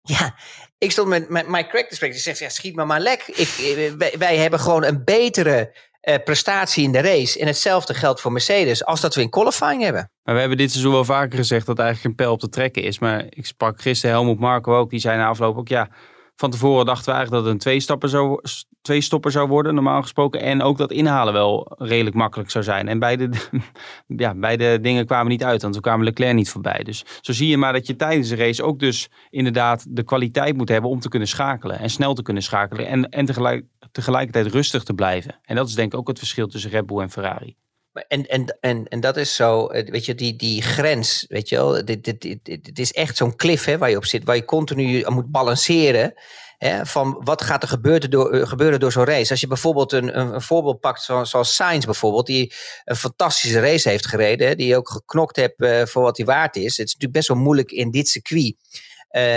[0.01, 0.35] ja,
[0.77, 2.15] ik stond met, met Mike Craig te spreken.
[2.15, 3.23] Die zegt, ja, schiet me maar lek.
[3.27, 7.39] Ik, eh, wij, wij hebben gewoon een betere eh, prestatie in de race.
[7.39, 10.11] En hetzelfde geldt voor Mercedes als dat we in qualifying hebben.
[10.23, 12.83] Maar we hebben dit seizoen wel vaker gezegd dat eigenlijk een pijl op te trekken
[12.83, 12.99] is.
[12.99, 14.89] Maar ik sprak gisteren Helmoet Marco ook.
[14.89, 15.89] Die zei na afloop ook ja
[16.35, 18.41] van tevoren dachten we eigenlijk dat het een twee-stopper zou,
[18.81, 20.41] twee stopper zou worden, normaal gesproken.
[20.41, 22.87] En ook dat inhalen wel redelijk makkelijk zou zijn.
[22.87, 23.29] En beide,
[24.07, 26.83] ja, beide dingen kwamen niet uit, want toen kwamen Leclerc niet voorbij.
[26.83, 30.57] Dus zo zie je maar dat je tijdens de race ook dus inderdaad de kwaliteit
[30.57, 31.79] moet hebben om te kunnen schakelen.
[31.79, 32.87] En snel te kunnen schakelen.
[32.87, 35.39] En, en tegelijk, tegelijkertijd rustig te blijven.
[35.43, 37.55] En dat is denk ik ook het verschil tussen Red Bull en Ferrari.
[37.93, 41.55] En, en, en, en dat is zo, eh, weet je, die, die grens, weet je
[41.55, 44.35] wel, dit, dit, dit, dit is echt zo'n cliff hè, waar je op zit, waar
[44.35, 46.13] je continu moet balanceren.
[46.57, 49.31] Hè, van wat gaat er gebeuren door, eh, gebeuren door zo'n race?
[49.31, 52.53] Als je bijvoorbeeld een, een, voorbeeld pakt, zoals, zoals Sainz bijvoorbeeld, die
[52.85, 56.63] een fantastische race heeft gereden, die ook geknokt heeft uh, voor wat hij waard is.
[56.63, 58.55] Het is natuurlijk best wel moeilijk in dit circuit.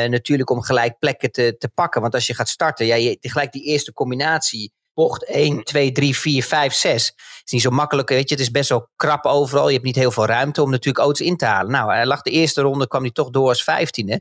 [0.08, 2.00] Natuurlijk om gelijk plekken te, te pakken.
[2.00, 6.16] Want als je gaat starten, ja, je, gelijk die eerste combinatie bocht 1, 2, 3,
[6.16, 7.12] 4, 5, 6.
[7.44, 8.34] is niet zo makkelijk, weet je.
[8.34, 9.66] Het is best wel krap overal.
[9.66, 11.70] Je hebt niet heel veel ruimte om natuurlijk auto's in te halen.
[11.70, 14.20] Nou, hij lag de eerste ronde, kwam hij toch door als vijftiende.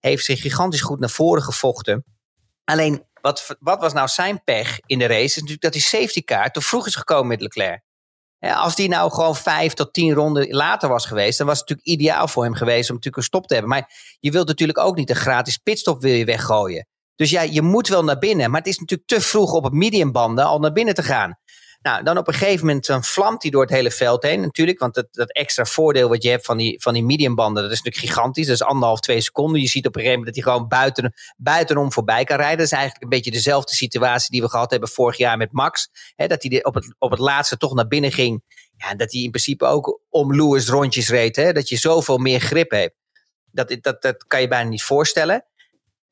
[0.00, 2.04] Heeft zich gigantisch goed naar voren gevochten.
[2.64, 5.24] Alleen, wat, wat was nou zijn pech in de race?
[5.24, 7.82] Is natuurlijk dat die safety car te vroeg is gekomen met Leclerc.
[8.38, 12.00] als die nou gewoon vijf tot tien ronden later was geweest, dan was het natuurlijk
[12.00, 13.72] ideaal voor hem geweest om natuurlijk een stop te hebben.
[13.72, 16.86] Maar je wilt natuurlijk ook niet een gratis pitstop wil je weggooien.
[17.16, 18.50] Dus ja, je moet wel naar binnen.
[18.50, 21.38] Maar het is natuurlijk te vroeg op het mediumbanden al naar binnen te gaan.
[21.84, 24.78] Nou, dan op een gegeven moment dan vlamt hij door het hele veld heen natuurlijk.
[24.78, 27.82] Want dat, dat extra voordeel wat je hebt van die, van die mediumbanden, dat is
[27.82, 28.46] natuurlijk gigantisch.
[28.46, 29.60] Dat is anderhalf, twee seconden.
[29.60, 32.56] Je ziet op een gegeven moment dat hij gewoon buiten, buitenom voorbij kan rijden.
[32.56, 35.88] Dat is eigenlijk een beetje dezelfde situatie die we gehad hebben vorig jaar met Max.
[36.16, 38.42] Dat hij op het, op het laatste toch naar binnen ging.
[38.76, 41.34] Ja, dat hij in principe ook om Lewis rondjes reed.
[41.34, 42.94] Dat je zoveel meer grip hebt.
[43.50, 45.44] Dat, dat, dat kan je bijna niet voorstellen.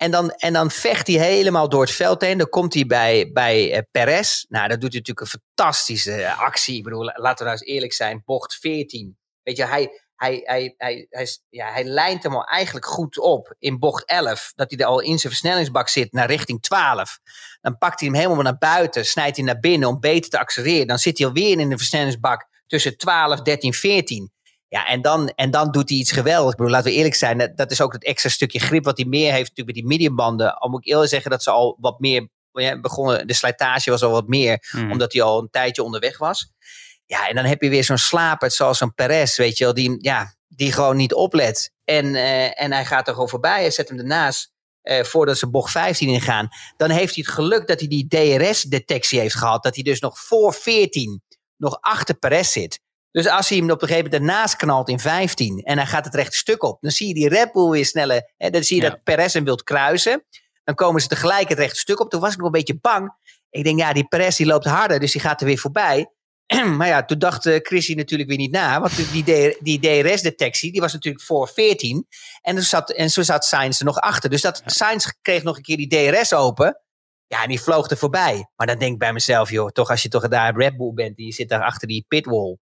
[0.02, 2.38] En dan, en dan vecht hij helemaal door het veld heen.
[2.38, 4.44] Dan komt hij bij, bij uh, Perez.
[4.48, 6.76] Nou, dat doet hij natuurlijk een fantastische eh, actie.
[6.76, 8.22] Ik bedoel, laten we nou eens eerlijk zijn.
[8.24, 9.18] Bocht 14.
[9.42, 13.54] Weet je, hij, hij, hij, hij, hij, ja, hij lijnt hem al eigenlijk goed op
[13.58, 14.52] in bocht 11.
[14.54, 17.18] Dat hij er al in zijn versnellingsbak zit naar richting 12.
[17.60, 19.04] Dan pakt hij hem helemaal naar buiten.
[19.04, 20.86] Snijdt hij naar binnen om beter te accelereren.
[20.86, 24.32] Dan zit hij alweer in de versnellingsbak tussen 12, 13, 14.
[24.72, 26.50] Ja, en dan, en dan doet hij iets geweldigs.
[26.50, 29.06] Ik bedoel, laten we eerlijk zijn, dat, is ook het extra stukje grip wat hij
[29.06, 30.58] meer heeft natuurlijk met die mediumbanden.
[30.58, 34.02] Al moet ik eerlijk zeggen dat ze al wat meer ja, begonnen, de slijtage was
[34.02, 34.90] al wat meer, hmm.
[34.90, 36.52] omdat hij al een tijdje onderweg was.
[37.06, 39.96] Ja, en dan heb je weer zo'n slaper zoals een Perez, weet je wel, die,
[39.98, 41.72] ja, die gewoon niet oplet.
[41.84, 44.50] En, uh, en hij gaat er gewoon voorbij, hij zet hem ernaast.
[44.82, 46.48] Uh, voordat ze bocht 15 ingaan.
[46.76, 49.62] Dan heeft hij het geluk dat hij die DRS-detectie heeft gehad.
[49.62, 51.22] Dat hij dus nog voor 14
[51.56, 52.80] nog achter Perez zit.
[53.12, 56.04] Dus als hij hem op een gegeven moment ernaast knalt in 15 en hij gaat
[56.04, 58.32] het rechte stuk op, dan zie je die Red Bull weer sneller.
[58.36, 60.24] Hè, dan zie je dat Perez hem wilt kruisen.
[60.64, 62.10] Dan komen ze tegelijk het rechte stuk op.
[62.10, 63.14] Toen was ik nog een beetje bang.
[63.50, 66.10] Ik denk, ja, die Perez die loopt harder, dus die gaat er weer voorbij.
[66.78, 68.80] maar ja, toen dacht uh, Chrissy natuurlijk weer niet na.
[68.80, 72.06] Want die, die DRS-detectie, die was natuurlijk voor 14.
[72.40, 74.30] En, er zat, en zo zat Sainz er nog achter.
[74.30, 76.80] Dus dat, Sainz kreeg nog een keer die DRS open.
[77.26, 78.48] Ja, en die vloog er voorbij.
[78.56, 81.16] Maar dan denk ik bij mezelf, joh, toch als je toch daar Red Bull bent,
[81.16, 82.58] die zit daar achter die pitwall.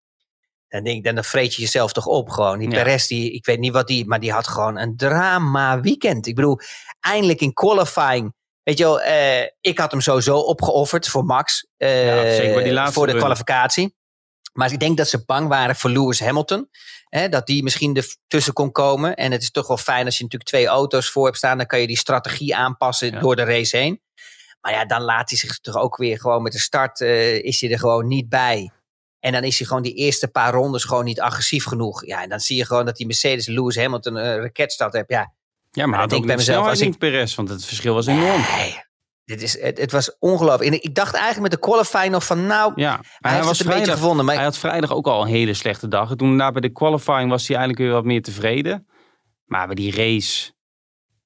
[0.70, 2.59] Dan denk ik, dan vreet je jezelf toch op gewoon.
[2.59, 2.83] Die ja.
[2.83, 6.26] Perez, die, ik weet niet wat die, maar die had gewoon een drama weekend.
[6.26, 6.59] Ik bedoel,
[7.00, 8.35] eindelijk in qualifying.
[8.62, 11.66] Weet je wel, uh, ik had hem sowieso opgeofferd voor Max.
[11.78, 13.96] Uh, ja, die voor de kwalificatie.
[14.52, 16.68] Maar ik denk dat ze bang waren voor Lewis Hamilton.
[17.09, 19.16] Hè, dat die misschien er tussen kon komen.
[19.16, 21.56] En het is toch wel fijn als je natuurlijk twee auto's voor hebt staan.
[21.56, 23.20] Dan kan je die strategie aanpassen ja.
[23.20, 24.00] door de race heen.
[24.61, 27.00] Maar ja, dan laat hij zich toch ook weer gewoon met de start.
[27.00, 28.70] Uh, is hij er gewoon niet bij.
[29.20, 32.06] En dan is hij gewoon die eerste paar rondes gewoon niet agressief genoeg.
[32.06, 35.09] Ja, en dan zie je gewoon dat die Mercedes Lewis Hamilton een uh, raketstart heeft.
[35.09, 35.33] Ja,
[35.70, 38.40] ja maar had ook bij mezelf als ik Perez, want het verschil was enorm.
[38.56, 38.83] Nee,
[39.24, 40.74] dit is, het, het was ongelooflijk.
[40.74, 43.68] En ik dacht eigenlijk met de qualifying nog van nou, ja, hij, hij was het
[43.68, 44.24] een beetje gevonden.
[44.24, 46.16] Maar hij had vrijdag ook al een hele slechte dag.
[46.16, 48.87] Toen na bij de qualifying was hij eigenlijk weer wat meer tevreden.
[49.44, 50.52] Maar bij die race,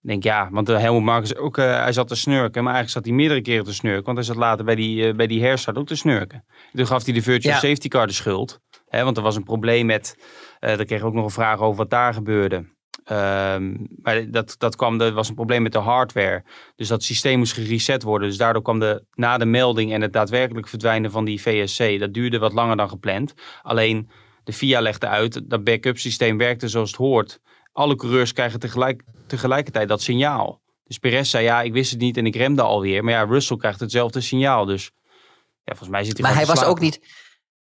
[0.07, 2.65] denk ja, want uh, Helmut Marcus ook, uh, hij zat te snurken.
[2.65, 4.05] Maar eigenlijk zat hij meerdere keren te snurken.
[4.05, 6.45] Want hij zat later bij die, uh, bij die herstart ook te snurken.
[6.73, 8.61] Toen gaf hij de virtual safety car de schuld.
[8.89, 11.61] Hè, want er was een probleem met, uh, daar kreeg ik ook nog een vraag
[11.61, 12.73] over wat daar gebeurde.
[13.13, 16.45] Um, maar dat, dat kwam, er was een probleem met de hardware.
[16.77, 18.29] Dus dat systeem moest gereset worden.
[18.29, 22.15] Dus daardoor kwam de, na de melding en het daadwerkelijk verdwijnen van die VSC, dat
[22.15, 23.35] duurde wat langer dan gepland.
[23.63, 24.11] Alleen
[24.45, 27.41] de FIA legde uit, dat backup systeem werkte zoals het hoort
[27.75, 30.63] alle coureurs krijgen tegelijk, tegelijkertijd dat signaal.
[30.85, 33.05] Dus Perez zei, ja, ik wist het niet en ik remde alweer.
[33.05, 34.65] Maar ja, Russell krijgt hetzelfde signaal.
[34.65, 34.91] Dus
[35.63, 37.01] ja, volgens mij zit hij Maar hij was ook niet...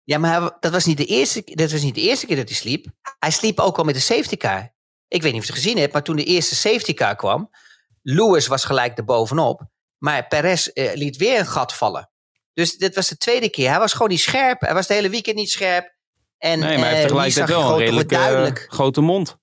[0.04, 2.48] Ja, maar hij, dat, was niet de eerste, dat was niet de eerste keer dat
[2.48, 2.86] hij sliep.
[3.20, 4.74] Hij sliep ook al met de safety car.
[5.08, 7.50] Ik weet niet of je het gezien hebt, maar toen de eerste safety car kwam...
[8.02, 9.62] Lewis was gelijk erbovenop.
[9.98, 12.10] Maar Perez eh, liet weer een gat vallen.
[12.54, 13.70] Dus dit was de tweede keer.
[13.70, 14.62] Hij was gewoon niet scherp.
[14.62, 15.96] Hij was de hele weekend niet scherp.
[16.38, 18.66] En, Nee, maar hij eh, heeft hier tegelijkertijd wel een redelijk eh, duidelijk.
[18.70, 19.38] grote mond.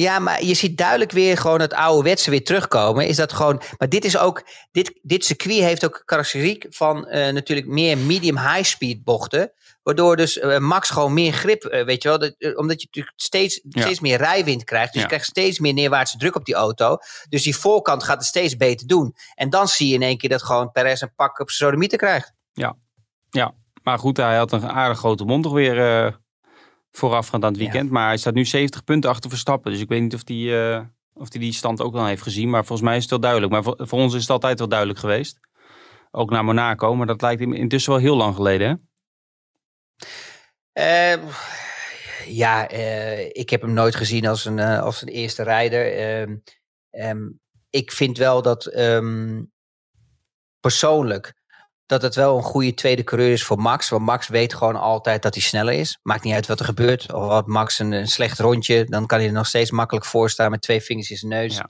[0.00, 3.06] Ja, maar je ziet duidelijk weer gewoon het ouderwetse weer terugkomen.
[3.06, 3.62] Is dat gewoon.
[3.78, 4.42] Maar dit is ook.
[4.70, 9.52] Dit, dit circuit heeft ook karakteriek van eh, natuurlijk meer medium-high speed bochten.
[9.82, 12.18] Waardoor dus eh, Max gewoon meer grip, eh, weet je wel.
[12.18, 13.80] Dat, omdat je natuurlijk steeds, Ja.
[13.80, 14.86] steeds meer rijwind krijgt.
[14.92, 15.00] Dus Ja.
[15.00, 16.96] je krijgt steeds meer neerwaartse druk op die auto.
[17.28, 19.14] Dus die voorkant gaat het steeds beter doen.
[19.34, 21.98] En dan zie je in één keer dat gewoon Perez een pak op zijn sodemieter
[21.98, 22.32] krijgt.
[23.82, 26.18] Maar goed, hij had een aardig grote mond toch weer
[26.90, 27.90] voorafgaand aan het weekend.
[27.90, 29.72] Maar hij staat nu 70 punten achter Verstappen.
[29.72, 32.50] Dus ik weet niet of hij eh, of die, die stand ook wel heeft gezien.
[32.50, 33.52] Maar volgens mij is het wel duidelijk.
[33.52, 35.38] Maar voor, voor ons is het altijd wel duidelijk geweest.
[36.10, 36.94] Ook naar Monaco.
[36.94, 38.68] Maar dat lijkt in- intussen wel heel lang geleden.
[38.68, 38.74] Hè?
[40.72, 41.22] Eh,
[42.26, 45.92] ja, eh, ik heb hem nooit gezien als een, eh, als een eerste rijder.
[45.96, 46.36] Ehm,
[46.90, 47.28] ehm,
[47.70, 49.42] ik vind wel dat ehm,
[50.60, 51.34] persoonlijk
[51.88, 53.88] dat het wel een goede tweede coureur is voor Max.
[53.88, 55.98] Want Max weet gewoon altijd dat hij sneller is.
[56.02, 57.12] Maakt niet uit wat er gebeurt.
[57.12, 60.30] Of had Max een, een slecht rondje, dan kan hij er nog steeds makkelijk voor
[60.30, 61.54] staan met twee vingers in zijn neus.
[61.56, 61.68] Ja.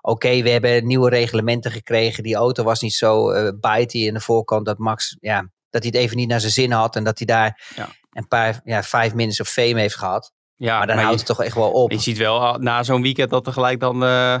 [0.00, 2.22] Oké, we hebben nieuwe reglementen gekregen.
[2.22, 5.40] Die auto was niet zo eh bitey in de voorkant dat Max, ja,
[5.70, 6.96] dat hij het even niet naar zijn zin had.
[6.96, 7.88] En dat hij daar Ja.
[8.12, 10.32] een paar, ja, vijf minutes of fame heeft gehad.
[10.56, 11.90] Ja, maar dan houdt het toch echt wel op.
[11.90, 14.38] Je ziet wel ah, na zo'n weekend dat er gelijk dan eh,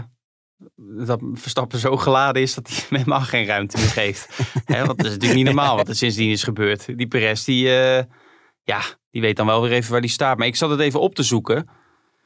[1.06, 4.38] dat Verstappen zo geladen is dat hij hem helemaal geen ruimte meer geeft.
[4.64, 6.98] Hè, want dat is natuurlijk niet normaal wat er sindsdien is gebeurd.
[6.98, 8.04] Die Perez, die, eh,
[8.62, 10.38] ja, die weet dan wel weer even waar die staat.
[10.38, 11.68] Maar ik zat het even op te zoeken.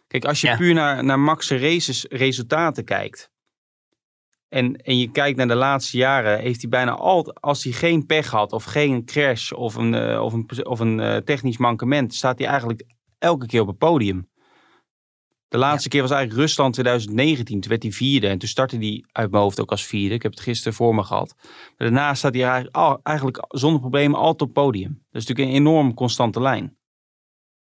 [0.07, 0.57] Kijk, als je Ja.
[0.57, 3.31] puur naar, naar Max' races resultaten kijkt.
[4.49, 8.07] En, en je kijkt naar de laatste jaren, heeft hij bijna altijd, als hij geen
[8.07, 12.15] pech had of geen crash of een, eh, of een, of een eh, technisch mankement,
[12.15, 12.83] staat hij eigenlijk
[13.19, 14.29] elke keer op het podium.
[15.51, 17.61] De laatste keer was eigenlijk Rusland 2019.
[17.61, 18.29] Toen werd hij vierde.
[18.29, 20.15] En toen startte hij uit mijn hoofd ook als vierde.
[20.15, 21.35] Ik heb het gisteren voor me gehad.
[21.39, 24.89] Maar daarna staat hij eigenlijk, eigenlijk zonder problemen altijd op podium.
[25.11, 26.79] Dat is natuurlijk een enorm constante lijn.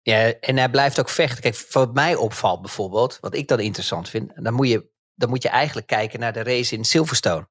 [0.01, 1.41] Ja, en hij blijft ook vechten.
[1.41, 5.43] Kijk, wat mij opvalt bijvoorbeeld, wat ik dan interessant vind, dan moet je, dan moet
[5.43, 7.49] je eigenlijk kijken naar de race in Silverstone.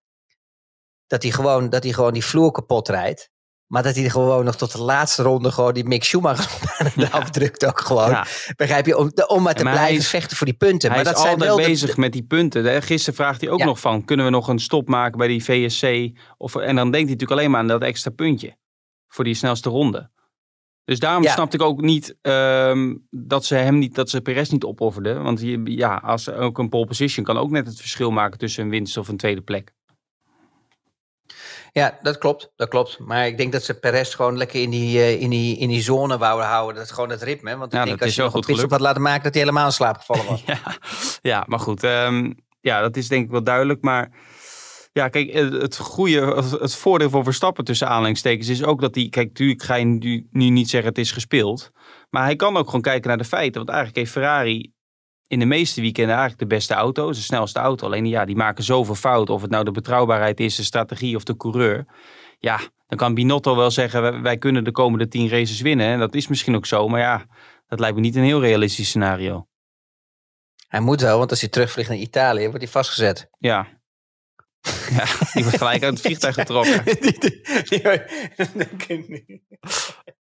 [1.07, 3.31] Dat hij gewoon, dat hij gewoon die vloer kapot rijdt.
[3.71, 7.11] Maar dat hij gewoon nog tot de laatste ronde gewoon die Mick Schumacher aan de
[7.11, 8.11] afdrukt ook gewoon.
[8.11, 8.27] Ja.
[8.57, 8.97] Begrijp je?
[8.99, 10.91] Om, om maar te Maar blijven is- vechten voor die punten.
[10.91, 12.83] Hij maar is dat zijn altijd wel de- bezig met die punten.
[12.83, 13.65] Gisteren vraagt hij ook Ja.
[13.65, 16.11] nog van, kunnen we nog een stop maken bij die VSC?
[16.37, 18.57] Of, en dan denkt hij natuurlijk alleen maar aan dat extra puntje.
[19.09, 20.11] Voor die snelste ronde.
[20.85, 21.33] Dus daarom Ja.
[21.33, 25.23] snapte ik ook niet ehm, dat ze hem niet, dat ze Perez niet opofferden.
[25.23, 28.65] Want je- ja, als ook een pole position kan ook net het verschil maken tussen
[28.65, 29.73] een winst of een tweede plek.
[31.73, 32.53] Ja, dat klopt.
[32.57, 32.99] Dat klopt.
[32.99, 35.83] Maar ik denk dat ze Perez gewoon lekker in die, eh, in die, in die
[35.83, 36.75] zone wouden houden.
[36.75, 37.57] Dat is gewoon het ritme.
[37.57, 38.73] Want ik Ja, denk dat als je nog een pitstop gelukt.
[38.73, 40.43] had laten maken, dat hij helemaal in slaap gevallen was.
[40.47, 40.61] Ja,
[41.23, 41.85] ja maar goed.
[41.85, 43.83] ehm, ja, dat is denk ik wel duidelijk.
[43.83, 44.11] Maar
[44.93, 49.29] ja, kijk, het goede, het voordeel van Verstappen tussen aanhalingstekens is ook dat hij, kijk,
[49.29, 51.71] natuurlijk ga je nu, nu niet zeggen het is gespeeld.
[52.11, 53.55] Maar hij kan ook gewoon kijken naar de feiten.
[53.57, 54.73] Want eigenlijk heeft Ferrari
[55.31, 57.87] in de meeste weekenden eigenlijk de beste auto, de snelste auto.
[57.87, 59.35] Alleen ja, die maken zoveel fouten.
[59.35, 61.87] Of het nou de betrouwbaarheid is, de strategie of de coureur.
[62.39, 65.87] Ja, dan kan Binotto wel zeggen, wij, wij kunnen de komende tien races winnen.
[65.87, 66.89] En dat is misschien ook zo.
[66.89, 67.27] Maar ja,
[67.67, 69.47] dat lijkt me niet een heel realistisch scenario.
[70.69, 73.29] Hij moet wel, want als hij terugvliegt naar Italië, wordt hij vastgezet.
[73.39, 73.80] Ja.
[74.97, 76.83] ja, die wordt gelijk uit het vliegtuig getrokken.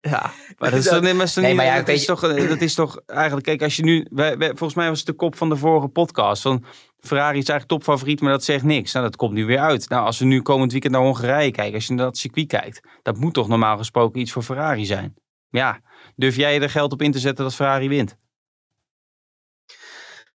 [0.00, 2.04] Ja, maar dat is toch, nee, maar, is toch Nee, niet- maar ja, dat, is
[2.04, 4.98] toch, eh, dat is toch eigenlijk, kijk, als je nu, wij, wij- volgens mij was
[4.98, 6.64] het de kop van de vorige podcast, van
[7.00, 8.92] Ferrari is eigenlijk topfavoriet, maar dat zegt niks.
[8.92, 9.88] Nou, dat komt nu weer uit.
[9.88, 12.80] Nou, als we nu komend weekend naar Hongarije kijken, als je naar dat circuit kijkt,
[13.02, 15.14] dat moet toch normaal gesproken iets voor Ferrari zijn.
[15.48, 15.80] Ja,
[16.16, 18.16] durf jij er geld op in te zetten dat Ferrari wint?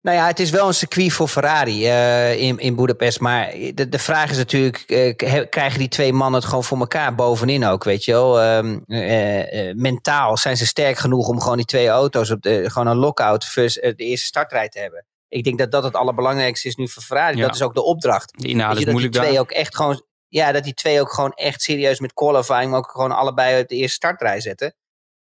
[0.02, 3.20] Nou ja, het is wel een circuit voor Ferrari eh, in, in Budapest.
[3.20, 7.16] Maar de, de vraag is natuurlijk, eh, krijgen die twee mannen het gewoon voor elkaar
[7.16, 8.42] bovenin ook, weet je wel?
[8.42, 12.88] Ehm, eh, mentaal zijn ze sterk genoeg om gewoon die twee auto's op de, gewoon
[12.88, 15.06] een lockout eh, de eerste startrij te hebben.
[15.28, 17.38] Ik denk dat dat het allerbelangrijkste is nu voor Ferrari.
[17.38, 17.46] Ja.
[17.46, 18.34] Dat is ook de opdracht.
[18.38, 19.42] De inhoud is dat die twee daar.
[19.42, 23.12] ook echt gewoon, ja, dat die twee ook gewoon echt serieus met qualifying ook gewoon
[23.12, 24.76] allebei op de eerste startrij zetten.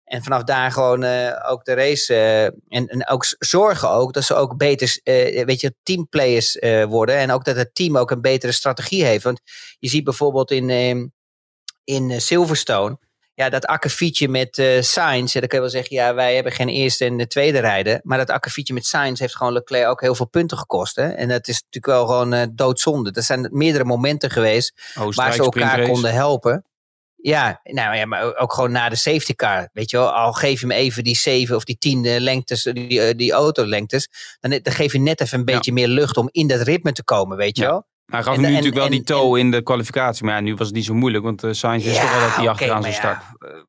[0.09, 2.13] En vanaf daar gewoon eh, ook de race.
[2.13, 7.15] eh, en, en ook zorgen ook dat ze ook beter, eh, weet je, teamplayers worden.
[7.15, 9.23] En ook dat het team ook een betere strategie heeft.
[9.23, 9.41] Want
[9.79, 11.11] je ziet bijvoorbeeld in,
[11.83, 12.97] in Silverstone.
[13.33, 15.33] Ja, dat akkefietje met Sainz.
[15.33, 17.99] Ja, dan kun je wel zeggen, ja, wij hebben geen eerste en de tweede rijden.
[18.03, 20.95] Maar dat akkefietje met Sainz heeft gewoon Leclerc ook heel veel punten gekost.
[20.95, 21.07] Hè?
[21.07, 23.11] En dat is natuurlijk wel gewoon doodzonde.
[23.11, 26.63] Er zijn meerdere momenten geweest waar ze elkaar konden helpen.
[27.21, 29.69] Ja, nou ja, maar ook gewoon na de safety car.
[29.73, 33.01] Weet je wel, al geef je hem even die zeven of die tiende lengtes, die,
[33.01, 34.09] eh, die autolengtes.
[34.39, 35.55] Dan, dan geef je net even een Ja.
[35.55, 37.69] beetje meer lucht om in dat ritme te komen, weet je Ja.
[37.69, 37.87] wel.
[38.05, 40.25] hij gaf En- nu en- natuurlijk wel en- die toe in de kwalificatie.
[40.25, 41.23] Maar ja, nu was het niet zo moeilijk.
[41.23, 43.27] Want uh, Sainz is toch wel dat hij achteraan zou starten.
[43.39, 43.61] Ja, eh,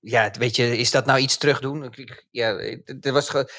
[0.00, 1.92] ja, weet je, is dat nou iets terugdoen?
[2.30, 2.48] Ja,
[3.00, 3.50] er was ge-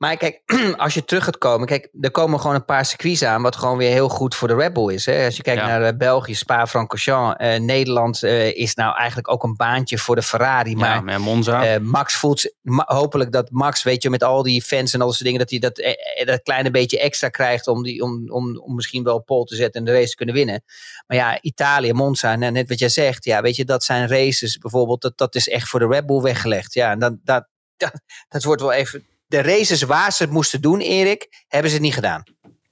[0.00, 0.42] maar kijk,
[0.76, 3.76] als je terug gaat komen, kijk, er komen gewoon een paar circuits aan, wat gewoon
[3.76, 5.06] weer heel goed voor de Red Bull is.
[5.06, 5.24] Hè?
[5.24, 5.66] Als je kijkt Ja.
[5.66, 10.22] naar eh, België, Spa-Francorchamps, eh, Nederland eh, is nou eigenlijk ook een baantje voor de
[10.22, 10.76] Ferrari.
[10.76, 11.78] Maar ja, maar Monza.
[11.78, 15.14] Max voelt, ma- hopelijk dat Max, weet je, met al die fans en al dat
[15.14, 15.96] soort dingen, dat hij dat,
[16.26, 19.80] dat kleine beetje extra krijgt om, die, om, om, om misschien wel pole te zetten
[19.80, 20.62] en de race te kunnen winnen.
[21.06, 24.58] Maar ja, Italië, Monza, nou, net wat jij zegt, ja, weet je, dat zijn races
[24.58, 26.74] bijvoorbeeld, dat, dat is echt voor de Red Bull weggelegd.
[26.74, 27.92] Ja, en dat, dat, dat,
[28.28, 29.08] dat wordt wel even.
[29.30, 32.22] De races waar ze het moesten doen, Erik, hebben ze het niet gedaan.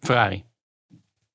[0.00, 0.44] Ferrari.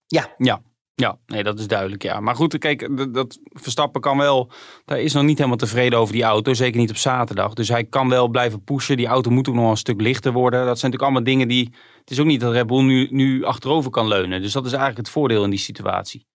[0.07, 0.34] Ja.
[0.38, 0.61] Ja.
[0.95, 2.19] Ja, nee, dat is duidelijk, ja.
[2.19, 4.51] Maar goed, kijk, dat, dat Verstappen kan wel...
[4.86, 6.53] Daar is nog niet helemaal tevreden over die auto.
[6.53, 7.53] Zeker niet op zaterdag.
[7.53, 8.97] Dus hij kan wel blijven pushen.
[8.97, 10.65] Die auto moet ook nog een stuk lichter worden.
[10.65, 11.74] Dat zijn natuurlijk allemaal dingen die...
[11.99, 14.41] Het is ook niet dat Red Bull nu, nu achterover kan leunen.
[14.41, 16.28] Dus dat is eigenlijk het voordeel in die situatie.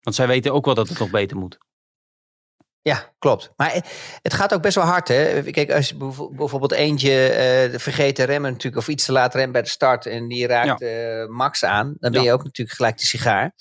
[0.00, 1.58] Want zij weten ook wel dat het nog beter moet.
[2.84, 3.52] Ja, klopt.
[3.56, 3.80] Maar eh,
[4.22, 5.42] het gaat ook best wel hard, hè?
[5.42, 9.34] Kijk, als je bijvo- bijvoorbeeld eentje eh, vergeet te remmen natuurlijk, of iets te laat
[9.34, 12.26] remt bij de start en die raakt eh, Max aan, dan ben Ja.
[12.26, 13.54] je ook natuurlijk gelijk de sigaar.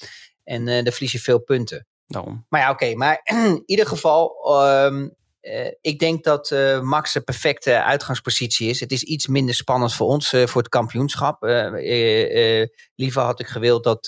[0.43, 1.87] En eh, dan verlies je veel punten.
[2.07, 2.45] Daarom.
[2.49, 2.95] Maar ja, oké.
[2.95, 5.07] maar in ieder geval, ehm,
[5.41, 6.51] eh, ik denk dat
[6.81, 8.79] Max de perfecte uitgangspositie is.
[8.79, 11.43] Het is iets minder spannend voor ons, voor het kampioenschap.
[12.95, 14.07] Liever had ik gewild dat,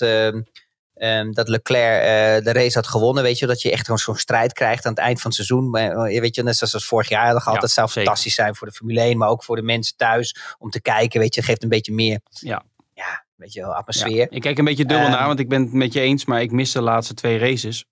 [0.96, 3.22] ehm, dat Leclerc eh, de race had gewonnen.
[3.22, 5.70] Weet je, dat je echt gewoon zo'n strijd krijgt aan het eind van het seizoen.
[5.70, 7.54] Maar, eh, weet je, net zoals vorig jaar hadden gehad.
[7.54, 8.02] Ja, dat zou zeker.
[8.02, 10.36] fantastisch zijn voor de Formule 1, maar ook voor de mensen thuis.
[10.58, 12.62] Om te kijken, weet je, geeft een beetje meer, Ja.
[12.94, 14.16] ja, weet je wel, atmosfeer.
[14.16, 14.26] Ja.
[14.30, 15.16] Ik kijk een beetje dubbel Ehm.
[15.16, 17.84] naar, want ik ben het met je eens, maar ik mis de laatste twee races.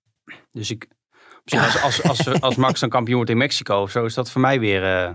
[0.51, 0.87] Dus ik,
[1.45, 4.41] als, als, als, als Max dan kampioen wordt in Mexico of zo, is dat voor
[4.41, 5.13] mij weer eh,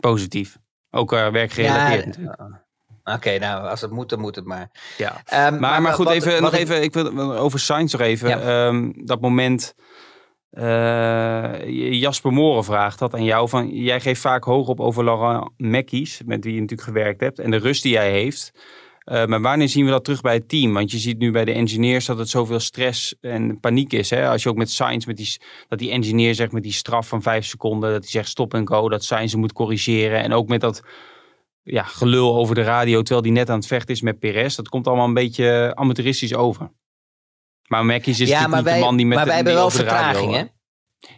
[0.00, 0.56] positief.
[0.90, 2.40] Ook eh werkgerelateerd Ja, natuurlijk.
[3.04, 4.70] Oké, nou, als het moet, dan moet het maar.
[4.98, 5.22] Ja.
[5.24, 8.00] Ehm, Maar, maar goed, wat- even, wat nog ik- even, ik wil over Sainz nog
[8.00, 8.28] even.
[8.28, 8.40] Ja.
[8.66, 9.74] Ehm, dat moment,
[10.50, 13.48] eh, Jasper Moren vraagt dat aan jou.
[13.48, 17.38] Van, jij geeft vaak hoog op over Laurent Mekkies, met wie je natuurlijk gewerkt hebt.
[17.38, 18.52] En de rust die hij heeft.
[19.02, 20.72] Eh, maar wanneer zien we dat terug bij het team?
[20.72, 24.10] Want je ziet nu bij de engineers dat het zoveel stress en paniek is.
[24.10, 24.28] Hè?
[24.28, 25.36] Als je ook met Sainz, met die,
[25.68, 27.90] dat die engineer zegt met die straf van vijf seconden.
[27.92, 30.22] Dat hij zegt stop en go, dat Sainz hem moet corrigeren.
[30.22, 30.82] En ook met dat
[31.62, 34.56] ja, gelul over de radio terwijl die net aan het vechten is met Perez.
[34.56, 36.70] Dat komt allemaal een beetje amateuristisch over.
[37.66, 39.54] Maar Mackies is ja, natuurlijk maar wij, de man die met maar de, wij hebben
[39.54, 40.44] wel vertraging, hè?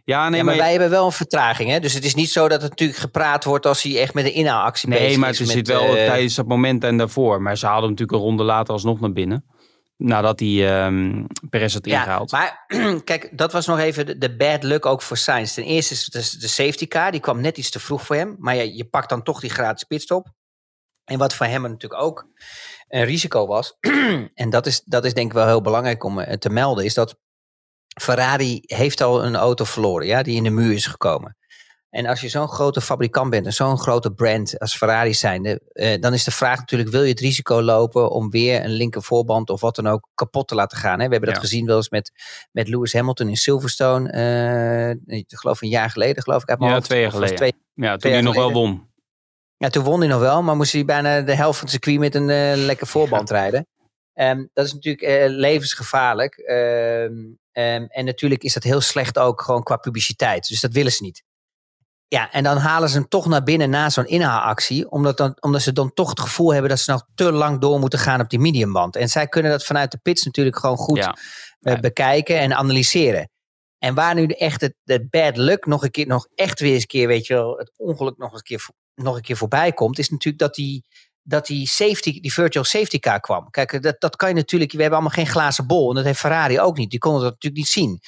[0.04, 1.80] Ja, nee, ja, maar, maar, wij hebben wel een vertraging, hè?
[1.80, 4.34] Dus het is niet zo dat het natuurlijk gepraat wordt als hij echt met een
[4.34, 5.18] inhaalactie bezig nee, is.
[5.18, 7.42] maar het met, zit wel eh, tijdens dat moment en daarvoor.
[7.42, 9.44] Maar ze haalden hem natuurlijk een ronde later alsnog naar binnen.
[9.96, 12.32] Nadat hij ehm Perez had ja, ingehaald.
[12.32, 12.64] maar
[13.04, 15.54] kijk, dat was nog even de, de bad luck ook voor Sainz.
[15.54, 18.36] Ten eerste is de, de safety car, die kwam net iets te vroeg voor hem.
[18.38, 20.32] Maar ja, je pakt dan toch die gratis pitstop.
[21.04, 22.26] En wat voor hem natuurlijk ook
[22.88, 23.76] een risico was,
[24.34, 26.94] en dat is, dat is denk ik wel heel belangrijk om eh, te melden, is
[26.94, 27.16] dat
[28.00, 31.36] Ferrari heeft al een auto verloren, ja, die in de muur is gekomen.
[31.94, 36.00] En als je zo'n grote fabrikant bent en zo'n grote brand als Ferrari zijnde, eh,
[36.00, 39.50] dan is de vraag natuurlijk, wil je het risico lopen om weer een linker voorband
[39.50, 41.00] of wat dan ook kapot te laten gaan?
[41.00, 41.04] Hè?
[41.06, 42.12] We hebben dat gezien wel eens met,
[42.52, 46.48] met Lewis Hamilton in Silverstone, eh, ik geloof een jaar geleden, geloof ik.
[46.48, 46.88] uit mijn Ja, hoofd.
[46.88, 47.36] twee jaar geleden.
[47.36, 48.88] twee- ja, toen twee hij nog wel won.
[49.56, 51.98] ja, toen won hij nog wel, maar moest hij bijna de helft van het circuit
[51.98, 53.66] met een eh, lekker voorband rijden.
[54.12, 56.34] Ehm, dat is natuurlijk levensgevaarlijk.
[56.34, 57.12] Ehm,
[57.52, 60.48] ehm, en natuurlijk is dat heel slecht ook gewoon qua publiciteit.
[60.48, 61.22] Dus dat willen ze niet.
[62.08, 64.90] Ja, en dan halen ze hem toch naar binnen na zo'n inhaalactie.
[64.90, 67.78] Omdat, dan, omdat ze dan toch het gevoel hebben dat ze nog te lang door
[67.78, 68.96] moeten gaan op die mediumband.
[68.96, 71.16] En zij kunnen dat vanuit de pits natuurlijk gewoon goed Ja.
[71.60, 71.80] eh, Ja.
[71.80, 73.28] bekijken en analyseren.
[73.78, 76.80] En waar nu echt het, het bad luck nog een keer, nog echt weer eens
[76.82, 79.98] een keer, weet je wel, het ongeluk nog een keer, nog een keer voorbij komt,
[79.98, 80.84] is natuurlijk dat die,
[81.22, 83.50] dat die safety, die virtual safety car kwam.
[83.50, 85.88] Kijk, dat, dat kan je natuurlijk, we hebben allemaal geen glazen bol.
[85.88, 86.90] En dat heeft Ferrari ook niet.
[86.90, 88.00] Die konden dat natuurlijk niet zien.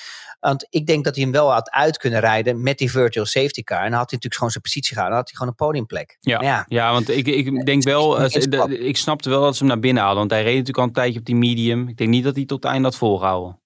[0.47, 3.63] Want ik denk dat hij hem wel had uit kunnen rijden met die virtual safety
[3.63, 3.79] car.
[3.79, 5.17] En dan had hij natuurlijk gewoon zijn positie gehouden.
[5.17, 6.17] Dan had hij gewoon een podiumplek.
[6.21, 6.93] Ja, ja, ja.
[6.93, 10.19] want ik, ik denk wel, eh, ik snapte wel dat ze hem naar binnen haalden.
[10.19, 11.89] Want hij reed natuurlijk al een tijdje op die medium.
[11.89, 13.61] Ik denk niet dat hij tot het einde had volgehouden.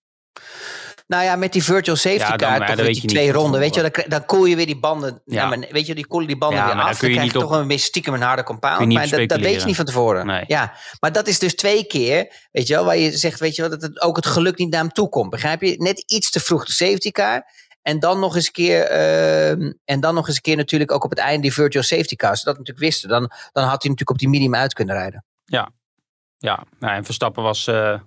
[1.10, 3.80] Nou ja, met die virtual safety Ja, dan- weet die niet twee ronden, weet je,
[3.90, 5.52] dan, dan koel je weer die banden, Ja.
[5.52, 5.58] ja.
[5.70, 6.82] weet je, die koelen die banden Ja, weer af.
[6.84, 9.08] dan kun Dan je krijg je toch op- een beetje stiekem een harde compound, maar
[9.08, 10.26] dat, dat weet je niet van tevoren.
[10.26, 10.44] Nee.
[10.46, 13.62] Ja, maar dat is dus twee keer, weet je wel, waar je zegt, weet je
[13.62, 15.30] wel, dat het, ook het geluk niet naar hem toe komt.
[15.30, 15.74] Begrijp je?
[15.78, 17.42] Net iets te vroeg de safety car.
[17.82, 21.04] En dan nog eens een keer, ehm, en dan nog eens een keer natuurlijk ook
[21.04, 22.30] op het einde die virtual safety car.
[22.30, 23.20] Als dat natuurlijk wisten, dan,
[23.52, 25.24] dan had hij natuurlijk op die medium uit kunnen rijden.
[25.44, 27.66] Ja, nou, en Verstappen was...
[27.66, 28.00] eh,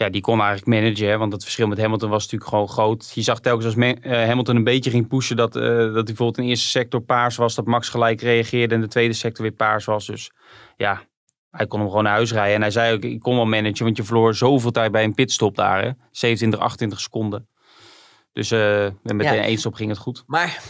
[0.00, 1.08] ja, die kon eigenlijk managen.
[1.08, 3.10] Hè, want het verschil met Hamilton was natuurlijk gewoon groot.
[3.14, 5.36] Je zag telkens als eh, Hamilton een beetje ging pushen...
[5.36, 7.54] Dat, eh, dat hij bijvoorbeeld in de eerste sector paars was.
[7.54, 10.06] Dat Max gelijk reageerde en de tweede sector weer paars was.
[10.06, 10.30] Dus
[10.76, 11.02] ja,
[11.50, 12.54] Hij kon hem gewoon naar huis rijden.
[12.54, 15.14] En hij zei ook, ik kon wel managen, want je verloor zoveel tijd bij een
[15.14, 15.82] pitstop daar.
[15.82, 15.90] Hè?
[16.10, 17.48] 27, 28 seconden.
[18.32, 19.32] Dus uh, met Ja.
[19.32, 20.22] de één stop ging het goed.
[20.26, 20.62] Maar,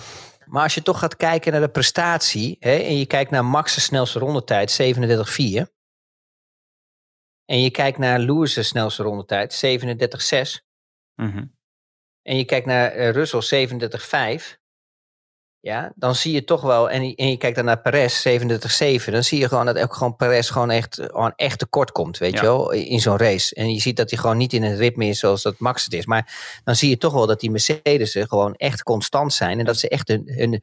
[0.46, 3.84] maar als je toch gaat kijken naar de prestatie hè, en je kijkt naar Max'
[3.84, 4.96] snelste rondetijd,
[5.62, 5.79] 37,4.
[7.50, 10.60] En je kijkt naar Lewis' snelste rondetijd, 37,6.
[11.14, 11.44] Mhm.
[12.22, 14.58] En je kijkt naar eh, Russell, 37,5.
[15.60, 19.12] Ja, dan zie je toch wel, en, je- en je kijkt dan naar Perez, 37,7.
[19.12, 22.18] Dan zie je gewoon dat ook gewoon Perez gewoon echt, eh, gewoon echt tekort komt,
[22.18, 22.40] weet Ja.
[22.40, 23.54] je wel, in zo'n race.
[23.54, 25.92] En je ziet dat hij gewoon niet in het ritme is zoals dat Max het
[25.94, 26.06] is.
[26.06, 29.58] Maar dan zie je toch wel dat die Mercedes'en gewoon echt constant zijn.
[29.58, 30.62] En dat ze echt hun, hun,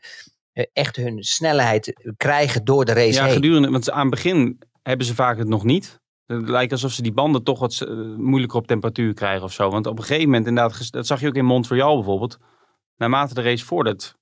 [0.54, 3.34] eh, echt hun snelheid krijgen door de race Ja, heen.
[3.34, 6.00] gedurende, want aan het begin hebben ze vaak het nog niet.
[6.28, 9.70] Het lijkt alsof ze die banden toch wat eh, moeilijker op temperatuur krijgen of zo.
[9.70, 12.38] Want op een gegeven moment, inderdaad, dat zag je ook in Montreal bijvoorbeeld.
[12.96, 14.18] Naarmate de race vordert,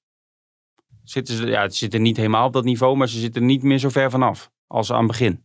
[1.04, 3.78] zitten ze, ja, ze zitten niet helemaal op dat niveau, maar ze zitten niet meer
[3.78, 5.44] zo ver vanaf als aan het begin.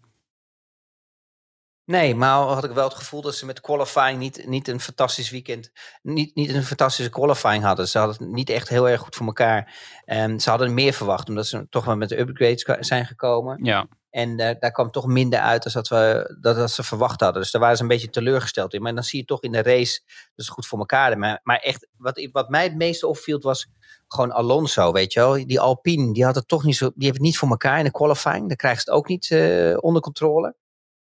[1.84, 5.30] Nee, maar had ik wel het gevoel dat ze met qualifying niet, niet een fantastisch
[5.30, 7.88] weekend, niet, niet een fantastische qualifying hadden.
[7.88, 9.74] Ze hadden het niet echt heel erg goed voor elkaar.
[10.04, 13.64] En ze hadden meer verwacht, omdat ze toch wel met de upgrades zijn gekomen.
[13.64, 17.20] Ja, En eh, daar kwam toch minder uit dan dat, we, dat, dat ze verwacht
[17.20, 17.42] hadden.
[17.42, 18.82] Dus daar waren ze een beetje teleurgesteld in.
[18.82, 20.00] Maar dan zie je toch in de race
[20.34, 21.18] dat ze goed voor elkaar.
[21.18, 23.66] Maar, maar echt, wat, wat mij het meeste opviel was
[24.08, 25.46] gewoon Alonso, weet je wel.
[25.46, 27.84] Die Alpine, die had het toch niet zo, die heeft het niet voor elkaar in
[27.84, 28.48] de qualifying.
[28.48, 30.54] Dan krijgen ze het ook niet eh, onder controle.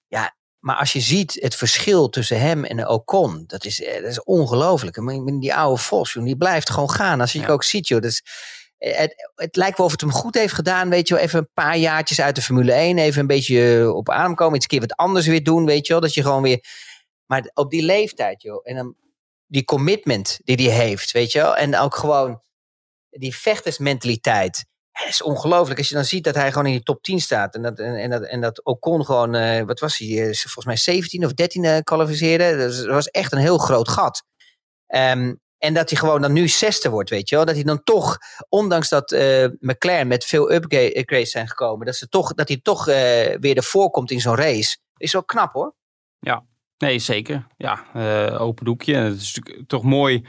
[0.09, 4.11] Ja, maar als je ziet het verschil tussen hem en Ocon, dat is, eh, dat
[4.11, 4.95] is ongelooflijk.
[5.41, 7.21] Die oude Vos, die blijft gewoon gaan.
[7.21, 7.47] Als je Ja.
[7.49, 8.23] ook ziet, joh, dat is,
[8.91, 11.23] het, het lijkt wel of het hem goed heeft gedaan, weet je wel.
[11.23, 14.57] Even een paar jaartjes uit de Formule 1, even een beetje eh, op adem komen.
[14.57, 16.03] Iets keer wat anders weer doen, weet je wel.
[16.03, 16.65] Dat je gewoon weer...
[17.27, 18.61] Maar op die leeftijd, joh.
[18.63, 18.97] En dan
[19.47, 21.57] die commitment die hij heeft, weet je wel.
[21.57, 22.41] En ook gewoon
[23.11, 24.65] die vechtersmentaliteit.
[24.91, 27.55] Het is ongelooflijk als je dan ziet dat hij gewoon in die top 10 staat.
[27.55, 30.65] En dat, en, en dat, en dat Ocon gewoon, eh, wat was hij, eh, volgens
[30.65, 32.57] mij 17 of 13 eh kwalificeerde.
[32.57, 34.25] Dat was echt een heel groot gat.
[34.87, 37.45] Ehm, en dat hij gewoon dan nu zesde wordt, weet je wel.
[37.45, 42.09] Dat hij dan toch, ondanks dat eh, McLaren met veel upgrades zijn gekomen, dat, ze
[42.09, 42.95] toch, dat hij toch eh,
[43.41, 44.77] weer ervoor komt in zo'n race.
[44.97, 45.75] Is wel knap hoor.
[46.79, 47.47] nee, zeker.
[47.57, 48.95] Ja, eh, open doekje.
[48.95, 50.25] Het is toch mooi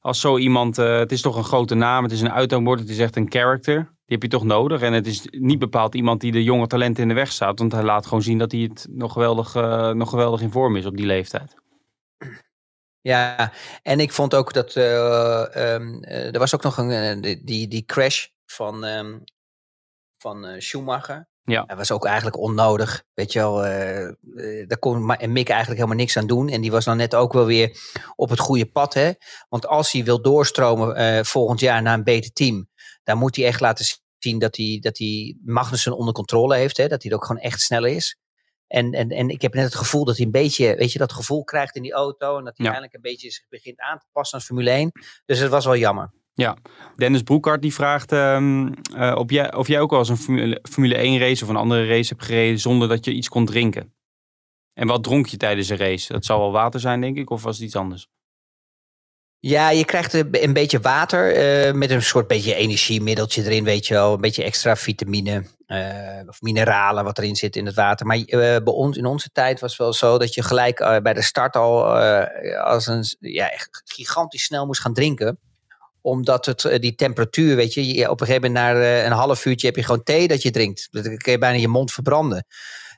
[0.00, 2.98] als zo iemand, het is toch een grote naam, het is een uithangbord, het is
[2.98, 3.76] echt een character.
[3.76, 4.80] Die heb je toch nodig.
[4.80, 7.58] En het is niet bepaald iemand die de jonge talenten in de weg staat.
[7.58, 9.54] Want hij laat gewoon zien dat hij het nog geweldig,
[9.94, 11.54] nog geweldig in vorm is op die leeftijd.
[13.02, 16.90] Ja, en ik vond ook dat eh, ehm, eh, er was ook nog een
[17.24, 19.18] eh, die- die, crash van, ehm,
[20.18, 21.28] van Schumacher.
[21.44, 21.62] Ja.
[21.64, 23.04] Dat was ook eigenlijk onnodig.
[23.14, 23.54] Weet je wel,
[24.66, 26.48] daar kon Mick eigenlijk helemaal niks aan doen.
[26.48, 27.76] En die was dan net ook wel weer
[28.16, 28.94] op het goede pad.
[28.94, 29.10] Hè?
[29.48, 32.68] Want als hij wil doorstromen volgend jaar naar een beter team,
[33.04, 33.84] dan moet hij echt laten
[34.18, 36.76] zien dat hij, dat hij Magnussen onder controle heeft.
[36.76, 36.88] Hè?
[36.88, 38.16] Dat hij ook gewoon echt sneller is.
[38.72, 41.12] En, en, en ik heb net het gevoel dat hij een beetje, weet je, dat
[41.12, 42.38] gevoel krijgt in die auto.
[42.38, 42.72] En dat hij Ja.
[42.72, 44.90] eigenlijk een beetje zich begint aan te passen aan Formule 1.
[45.24, 46.12] Dus het was wel jammer.
[46.96, 50.94] Dennis Broekhart die vraagt eh, of, jij, of jij ook wel eens een Formule, Formule
[50.96, 53.94] 1 race of een andere race hebt gereden zonder dat je iets kon drinken.
[54.72, 56.12] En wat dronk je tijdens een race?
[56.12, 58.08] Dat zal wel water zijn, denk ik, of was het iets anders?
[59.44, 63.94] Ja, je krijgt een, beetje water eh, met een soort beetje energiemiddeltje erin, weet je
[63.94, 64.12] wel.
[64.12, 68.06] Een beetje extra vitamine eh, of mineralen wat erin zit in het water.
[68.06, 71.12] Maar eh, bij ons, in onze tijd was het wel zo dat je gelijk bij
[71.12, 71.96] de start al
[72.58, 73.50] als een ja,
[73.84, 75.38] gigantisch snel moest gaan drinken
[76.00, 79.76] omdat het, die temperatuur, weet je, op een gegeven moment na een half uurtje heb
[79.76, 80.88] je gewoon thee dat je drinkt.
[80.90, 82.46] Dan kun je bijna je mond verbranden.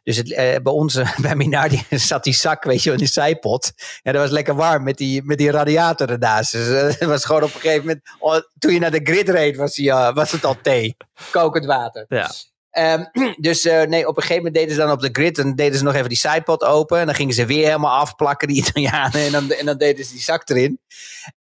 [0.04, 3.72] Dus het, eh, bij ons, bij Minardi, zat die zak, weet je, in die zijpot.
[4.02, 6.52] Ja, dat was lekker warm met die, met die radiator ernaast.
[6.52, 9.28] Dus eh, het was gewoon op een gegeven moment, oh, toen je naar de grid
[9.28, 10.96] reed, was, die, eh, was het al thee.
[11.30, 12.04] Kokend water.
[12.08, 12.30] Ja.
[12.70, 13.04] Ehm,
[13.36, 15.78] dus eh, nee, op een gegeven moment deden ze dan op de grid, en deden
[15.78, 16.98] ze nog even die sidepot open.
[16.98, 19.20] En dan gingen ze weer helemaal afplakken, die Italianen.
[19.20, 20.80] En dan, en dan deden ze die zak erin.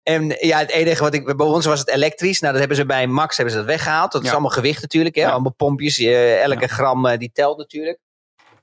[0.03, 2.41] En ja, het enige wat ik, bij ons was het elektrisch.
[2.41, 4.13] Nou, dat hebben ze bij Max hebben ze dat weggehaald.
[4.13, 4.33] Dat is Ja.
[4.33, 5.23] allemaal gewicht natuurlijk, hè?
[5.23, 5.31] Ja.
[5.31, 5.99] allemaal pompjes.
[5.99, 6.67] elke Ja.
[6.67, 7.99] gram die telt natuurlijk.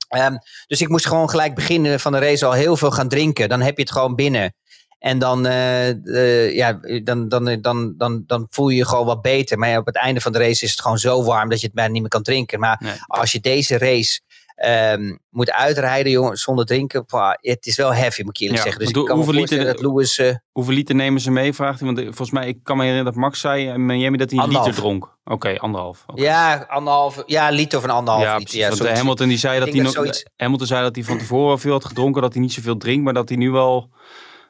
[0.08, 0.36] Ehm,
[0.68, 3.50] dus ik moest gewoon gelijk beginnen van de race al heel veel gaan drinken.
[3.50, 4.54] Dan heb je het gewoon binnen.
[5.00, 9.22] En dan, eh, eh, ja, dan, dan, dan, dan, dan voel je je gewoon wat
[9.22, 9.58] beter.
[9.58, 11.76] Maar op het einde van de race is het gewoon zo warm dat je het
[11.76, 12.60] bijna niet meer kan drinken.
[12.60, 12.94] Maar Nee.
[13.08, 14.20] als je deze race
[14.58, 18.64] ehm, moet uitrijden, jongen, zonder drinken, pah, het is wel heavy, moet ik eerlijk Ja,
[18.64, 18.80] zeggen.
[18.80, 20.18] Dus ik kan hoeveel liter- dat Lewis...
[20.18, 21.88] eh, Hoeveel liter nemen ze mee, vraagt hij?
[21.88, 24.38] Want eh, volgens mij, ik kan me herinneren dat Max zei in Miami dat hij
[24.40, 24.68] een Anderhalf.
[24.70, 25.18] liter dronk.
[25.24, 26.06] Oké, anderhalf.
[26.16, 28.44] Ja, anderhalve, ja, liter of een anderhalf Ja, liter.
[28.50, 28.62] precies.
[28.62, 28.98] Ja, want eh.
[28.98, 31.86] Hamilton die zei dat hij nog, zoiets- Hamilton zei dat hij van tevoren veel had
[31.86, 33.90] gedronken, dat hij niet zoveel drinkt, maar dat hij nu wel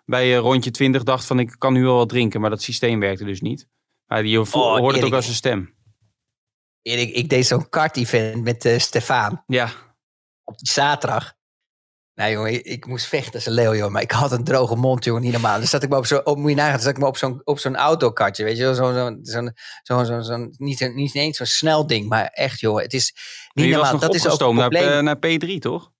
[0.06, 3.00] bij eh, rondje 20 dacht van ik kan nu wel wat drinken, maar dat systeem
[3.00, 3.68] werkte dus niet.
[4.06, 5.76] Maar je Oh, hoorde het ook als zijn stem.
[6.82, 9.44] Erik, ik deed zo'n kart-event met eh Stefan.
[9.48, 9.70] Ja,
[10.48, 11.36] op die zaterdag.
[12.14, 13.92] Nou jongen, ik, moest vechten als een leeuw, joh.
[13.92, 15.60] Maar ik had een droge mond, jongen, niet normaal.
[15.60, 17.42] Dus zat ik me op zo'n, op, moet je nagaan, zat ik me op zo'n,
[17.44, 18.74] op zo'n autokartje, weet je wel.
[18.74, 22.82] Zo'n, zo'n, zo'n, zo'n, niet, een- niet eens zo'n snel ding, maar echt, joh.
[22.82, 23.14] Het is
[23.54, 23.92] niet je was normaal.
[23.92, 25.92] nog Dat is ook opgestoomd naar, naar P3, toch?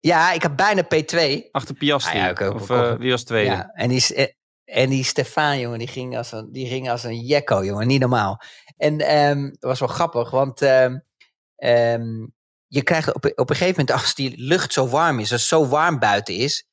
[0.00, 1.50] Ja, ik had bijna P2.
[1.50, 2.18] Achter Piastri.
[2.18, 3.50] Ah ja, oké, of ook- eh, wie was tweede?
[3.50, 4.26] Ja, en die, eh,
[4.64, 8.00] en die Stefan, jongen, die ging als een, die ging als een jekko, jongen, niet
[8.00, 8.40] normaal.
[8.76, 12.26] En ehm dat was wel grappig, want ehm,
[12.68, 15.50] je krijgt op, op een gegeven moment, als die lucht zo warm is, als het
[15.50, 16.64] zo warm buiten is,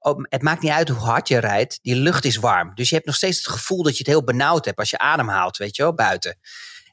[0.00, 2.74] op- het maakt niet uit hoe hard je rijdt, die lucht is warm.
[2.74, 4.98] Dus je hebt nog steeds het gevoel dat je het heel benauwd hebt als je
[4.98, 6.38] ademhaalt, weet je wel, buiten.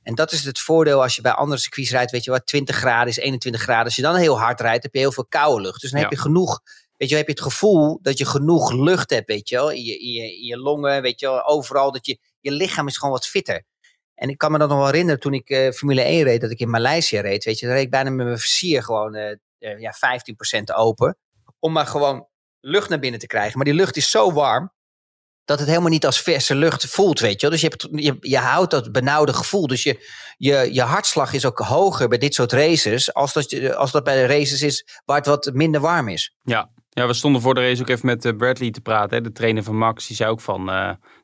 [0.04, 2.76] En dat is het voordeel als je bij andere circuits rijdt, weet je wat, 20
[2.76, 3.86] graden is 21 graden.
[3.86, 5.82] Als je dan heel hard rijdt, heb je heel veel koude lucht.
[5.82, 6.06] Dus dan Ja.
[6.06, 6.62] heb je genoeg
[6.98, 9.72] Weet je, wel, heb je het gevoel dat je genoeg lucht hebt, weet je wel,
[9.72, 11.92] in je, in je, in je longen, weet je wel, overal.
[11.92, 13.64] Dat je, je lichaam is gewoon wat fitter.
[14.24, 16.51] En ik kan me dat nog wel herinneren toen ik eh, Formule 1 reed, dat
[16.51, 19.80] ik in Maleisië reed, weet je, reed ik bijna met mijn versier gewoon eh, eh,
[19.80, 19.93] ja,
[20.61, 21.17] 15% open.
[21.59, 22.28] Om maar gewoon
[22.59, 23.55] lucht naar binnen te krijgen.
[23.55, 24.71] Maar die lucht is zo warm,
[25.45, 27.49] dat het helemaal niet als verse lucht voelt, weet je.
[27.49, 29.67] Dus je, hebt, je, je houdt dat benauwde gevoel.
[29.67, 33.91] Dus je, je, je hartslag is ook hoger bij dit soort races, als dat, als
[33.91, 36.36] dat bij de races is waar het wat minder warm is.
[36.41, 36.69] Ja.
[36.89, 39.17] ja, we stonden voor de race ook even met Bradley te praten.
[39.17, 40.07] Hè, de trainer van Max.
[40.07, 40.65] Die zei ook van,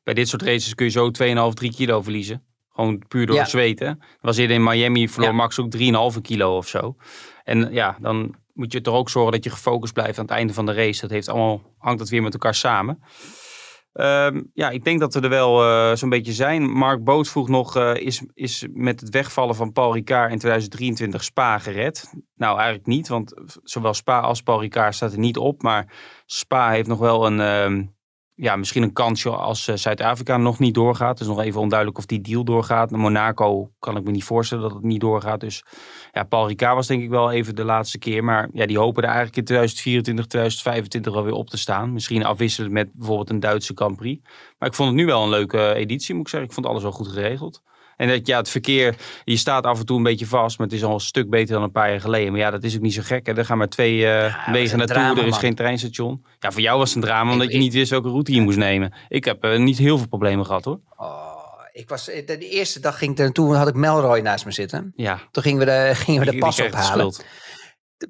[0.04, 1.12] bij dit soort races kun je zo
[1.50, 2.48] 2,5, 3 kilo verliezen.
[2.80, 3.42] Gewoon puur door Ja.
[3.42, 3.88] het zweten.
[4.00, 5.36] Dat was eerder in Miami, verloor Ja.
[5.36, 6.96] Max ook 3,5 kilo of zo.
[7.44, 10.54] En ja, dan moet je toch ook zorgen dat je gefocust blijft aan het einde
[10.54, 11.02] van de race.
[11.02, 13.02] Dat heeft allemaal, hangt dat weer met elkaar samen.
[13.94, 16.70] Ehm, ja, ik denk dat we er wel eh, zo'n beetje zijn.
[16.72, 21.24] Mark Boot vroeg nog, eh, is, is met het wegvallen van Paul Ricard in 2023
[21.24, 22.14] Spa gered?
[22.36, 25.62] Nou, eigenlijk niet, want zowel Spa als Paul Ricard staat er niet op.
[25.62, 25.94] Maar
[26.26, 27.84] Spa heeft nog wel een, ehm,
[28.42, 31.20] ja, misschien een kansje als eh, Zuid-Afrika nog niet doorgaat.
[31.20, 32.92] Het is nog even onduidelijk of die deal doorgaat.
[32.92, 35.40] Monaco kan ik me niet voorstellen dat het niet doorgaat.
[35.40, 35.64] Dus
[36.12, 38.24] ja, Paul Ricard was denk ik wel even de laatste keer.
[38.24, 41.94] Maar ja, die hopen er eigenlijk in 2024, 2025 wel weer op te staan.
[41.94, 44.22] Misschien afwisselend met bijvoorbeeld een Duitse Grand Prix.
[44.60, 46.50] Maar ik vond het nu wel een leuke editie, moet ik zeggen.
[46.50, 47.62] Ik vond alles wel goed geregeld.
[48.00, 50.76] En dat, ja, het verkeer, je staat af en toe een beetje vast, maar het
[50.76, 52.32] is al een stuk beter dan een paar jaar geleden.
[52.32, 53.26] Maar ja, dat is ook niet zo gek.
[53.26, 53.38] Hè.
[53.38, 55.40] Er gaan maar twee eh, wegen naartoe, drama, er is man.
[55.40, 56.26] geen treinstation.
[56.40, 58.58] Ja, voor jou was het een drama, omdat je niet wist welke route je moest
[58.58, 58.94] nemen.
[59.10, 60.80] Ik heb eh, niet heel veel problemen gehad hoor.
[60.98, 61.30] Oh,
[61.72, 64.46] ik was, de, de eerste dag ging ik er naartoe en had ik Melroy naast
[64.46, 64.94] me zitten.
[64.96, 67.14] Ja, Toen gingen we de, gingen we de pas ophalen.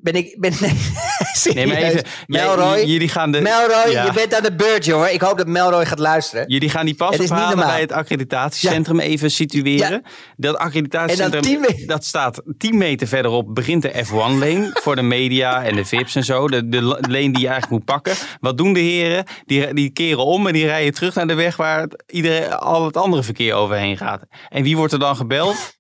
[0.02, 0.54] Ben ik, ben,
[1.54, 4.06] nee, maar even, Melroy, jullie gaan de, Melroy ja.
[4.06, 5.14] je bent aan de beurt, jongen.
[5.14, 6.44] Ik hoop dat Melroy gaat luisteren.
[6.48, 7.74] Jullie gaan die pas Het is niet ophalen normaal.
[7.74, 10.04] bij het accreditatiecentrum even situeren.
[10.38, 14.96] Dat accreditatiecentrum, En dan 10 me- dat staat 10 meter verderop, begint de F1-lane voor
[14.96, 16.48] de media en de VIP's en zo.
[16.48, 18.14] De, de lane die je eigenlijk moet pakken.
[18.40, 19.26] Wat doen de heren?
[19.46, 22.86] Die, die keren om en die rijden terug naar de weg waar het, iedereen, al
[22.86, 24.22] het andere verkeer overheen gaat.
[24.50, 25.78] En wie wordt er dan gebeld?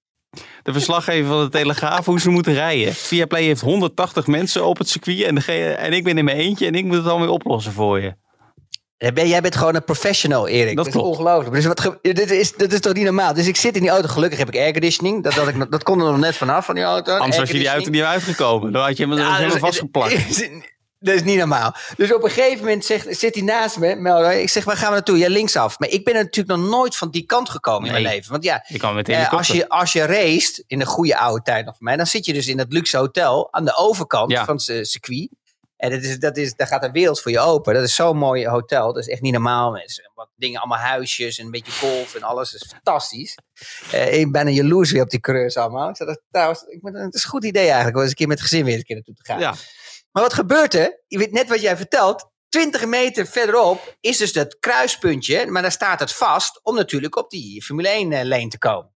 [0.63, 2.93] De verslaggever van de Telegraaf hoe ze moeten rijden.
[2.93, 6.65] Viaplay heeft 180 mensen op het circuit en, degene, en ik ben in mijn eentje
[6.65, 8.13] en ik moet het dan weer oplossen voor je.
[8.97, 10.75] Jij bent- gewoon een professional, Erik.
[10.75, 11.55] Dat Dat, is ongelooflijk.
[11.55, 13.33] Dus wat dit, is, dit is toch niet normaal?
[13.33, 14.07] Dus ik zit in die auto.
[14.07, 15.23] Gelukkig heb ik airconditioning.
[15.23, 17.17] Dat, dat, ik, dat kon er nog net vanaf van die auto.
[17.17, 18.71] Anders was je die auto niet uitgekomen.
[18.71, 20.49] Dan had je hem Ja, helemaal is- vastgeplakt.
[20.99, 21.75] Dat is niet normaal.
[21.97, 24.33] Dus op een gegeven moment zegt, zit hij naast me, Melroy.
[24.33, 25.17] Ik zeg, waar gaan we naartoe?
[25.17, 25.79] Ja, linksaf.
[25.79, 28.31] Maar ik ben natuurlijk nog nooit van die kant gekomen in mijn leven.
[28.31, 31.17] Want ja, Je kan met de eh, als, je, als je race, in de goede
[31.17, 33.75] oude tijd nog voor mij, dan zit je dus in dat luxe hotel aan de
[33.75, 34.45] overkant Ja.
[34.45, 35.29] van het circuit.
[35.77, 37.73] En dat is, dat is, daar gaat een wereld voor je open.
[37.73, 38.93] Dat is zo'n mooi hotel.
[38.93, 39.79] Dat is echt niet normaal.
[40.15, 42.51] Wat dingen, allemaal huisjes en een beetje golf en alles.
[42.51, 43.37] Dat is fantastisch.
[43.91, 45.89] Eh, ik ben een jaloers weer op die coureurs allemaal.
[45.89, 47.95] Ik zei, dat, trouwens, ik, moet- het is een goed idee eigenlijk.
[47.95, 49.39] om eens een keer met het gezin weer een keer naartoe te gaan.
[49.39, 49.53] Ja,
[50.19, 51.03] Maar wat gebeurt er?
[51.07, 52.29] Je weet net wat jij vertelt.
[52.49, 55.47] 20 meter verderop is dus dat kruispuntje.
[55.47, 58.93] Maar daar staat het vast om natuurlijk op die Formule 1 lane te komen.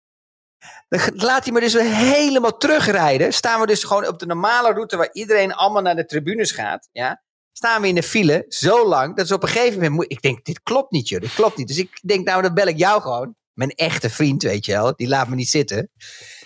[0.89, 3.33] Dan laat hij me dus helemaal terugrijden.
[3.33, 6.89] Staan we dus gewoon op de normale route waar iedereen allemaal naar de tribunes gaat.
[6.91, 7.23] Ja?
[7.51, 9.15] Staan we in de file zo lang.
[9.15, 10.11] Dat is op een gegeven moment.
[10.11, 11.21] Ik denk, dit klopt niet, joh.
[11.21, 11.67] Dit klopt niet.
[11.67, 13.35] Dus ik denk, nou, dan bel ik jou gewoon.
[13.53, 14.95] Mijn echte vriend, weet je wel.
[14.95, 15.89] Die laat me niet zitten.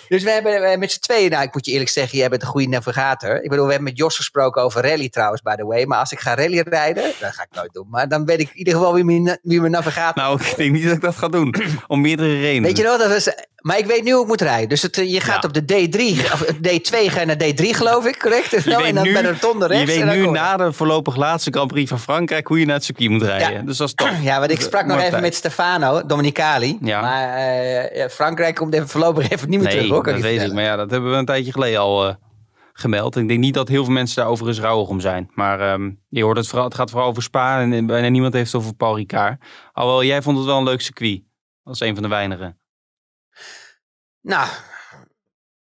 [0.08, 2.41] Dus we hebben eh, met z'n tweeën, nou, ik moet je eerlijk zeggen, jij bent
[2.41, 3.43] een goede navigator.
[3.43, 5.86] Ik bedoel, we hebben met Jos gesproken over rally trouwens, by the way.
[5.86, 7.88] Maar als ik ga rally rijden, dat ga ik nooit doen.
[7.89, 10.72] Maar dan weet ik in ieder geval wie mijn, wie mijn navigator nou, ik denk
[10.74, 11.56] niet dat ik dat ga doen.
[11.88, 12.64] Om meerdere redenen.
[12.64, 14.70] Weet je wel, dat is, maar ik weet nu hoe ik moet rijden.
[14.70, 15.47] Dus het, eh, je gaat Ja.
[15.47, 18.49] op de D3, of eh, D2 ga je naar D3 geloof ik, correct?
[18.51, 19.93] Je weet en dan nu- bij de rotonde rechts.
[19.93, 20.30] je weet nu je.
[20.32, 23.53] na de voorlopig laatste Grand Prix van Frankrijk hoe je naar het circuit moet rijden.
[23.53, 23.62] Ja.
[23.62, 24.10] Dus dat is top.
[24.24, 25.22] Ja, want ik sprak nog even tijd.
[25.22, 26.78] met Stefano Dominicali.
[26.82, 27.01] Ja.
[27.01, 30.54] Maar Frankrijk komt even voorlopig even niet meer Nee, terug dat weet ik.
[30.54, 32.16] Maar ja, dat hebben we een tijdje geleden al eh,
[32.74, 33.16] gemeld.
[33.16, 35.32] Ik denk niet dat heel veel mensen daar overigens rouwig om zijn.
[35.34, 38.52] Maar ehm, je hoort het vooral, het gaat vooral over Spa en bijna niemand heeft
[38.52, 39.41] het over Paul Ricard.
[39.74, 41.22] Alhoewel, jij vond het wel een leuk circuit.
[41.64, 42.60] Als een van de weinigen.
[44.22, 44.48] Nou,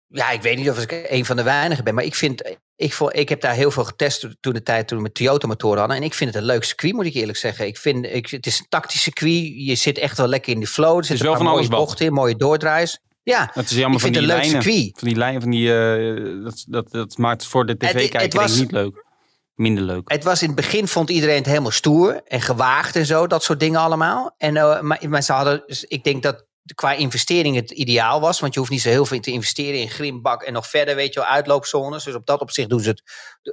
[0.08, 1.94] ja, ik weet niet of ik een van de weinigen ben.
[1.94, 4.98] Maar ik vind, ik, vond, ik heb daar heel veel getest toen de tijd toen
[4.98, 5.98] we met Toyota motoren hadden.
[5.98, 7.68] En ik vind het een leuk circuit, moet ik eerlijk zeggen.
[7.68, 9.52] Ik vind, ik, het is een tactisch circuit.
[9.56, 10.98] Je zit echt wel lekker in die flow.
[10.98, 13.00] Er zitten wel een mooie bochten in, mooie doordraais.
[13.24, 14.64] Ja, Het is jammer van die lijnen.
[14.96, 19.08] Van die lijn van die, eh, dat, dat, dat maakt voor de tv-kijker niet leuk.
[19.56, 20.12] Minder leuk.
[20.12, 23.44] Het was in het begin vond iedereen het helemaal stoer en gewaagd en zo, dat
[23.44, 24.36] soort dingen allemaal.
[24.38, 28.40] En, eh, maar, maar ze hadden, dus ik denk dat qua investering het ideaal was,
[28.40, 31.14] want je hoeft niet zo heel veel te investeren in grimbak en nog verder, weet
[31.14, 32.04] je wel, uitloopzones.
[32.04, 33.04] Dus op dat opzicht doen ze het,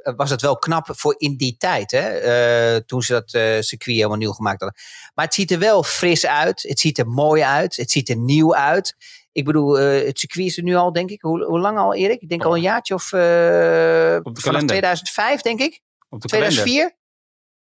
[0.03, 3.61] eh, was het wel knap voor in die tijd, hè, eh, toen ze dat eh,
[3.61, 4.81] circuit helemaal nieuw gemaakt hadden.
[5.15, 8.17] Maar het ziet er wel fris uit, het ziet er mooi uit, het ziet er
[8.17, 8.97] nieuw uit.
[9.37, 11.95] Ik bedoel, eh, het circuit is er nu al, denk ik, hoe, hoe lang al,
[11.95, 12.21] Erik?
[12.21, 14.69] Ik denk al een jaartje of eh, vanaf kalender.
[14.69, 15.81] 2005, denk ik.
[16.09, 16.53] Op de kalender.
[16.53, 16.97] 2004?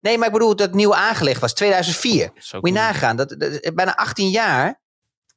[0.01, 1.55] Nee, maar ik bedoel dat het nieuw aangelegd was.
[1.55, 2.25] 2004.
[2.25, 2.73] Zo Moet je cool.
[2.73, 3.17] nagaan.
[3.17, 4.81] Dat, dat, bijna 18 jaar.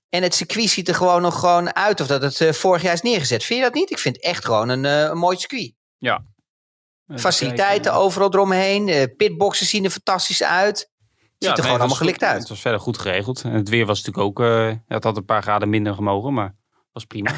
[0.10, 2.02] En het circuit ziet er gewoon nog gewoon uit.
[2.02, 3.44] Of dat het eh, vorig jaar is neergezet.
[3.44, 3.92] Vind je dat niet?
[3.92, 5.74] Ik vind het echt gewoon een, een mooi circuit.
[6.00, 8.88] Even Faciliteiten overal eromheen.
[8.90, 10.92] eh pitboxen zien er fantastisch uit.
[11.40, 12.28] Ziet Ja, er nee, gewoon allemaal gelikt goed.
[12.32, 12.40] uit.
[12.40, 13.42] Het was verder goed geregeld.
[13.44, 14.46] En het weer was natuurlijk ook...
[14.48, 16.56] eh, het had een paar graden minder gemogen, maar
[16.94, 17.32] was prima.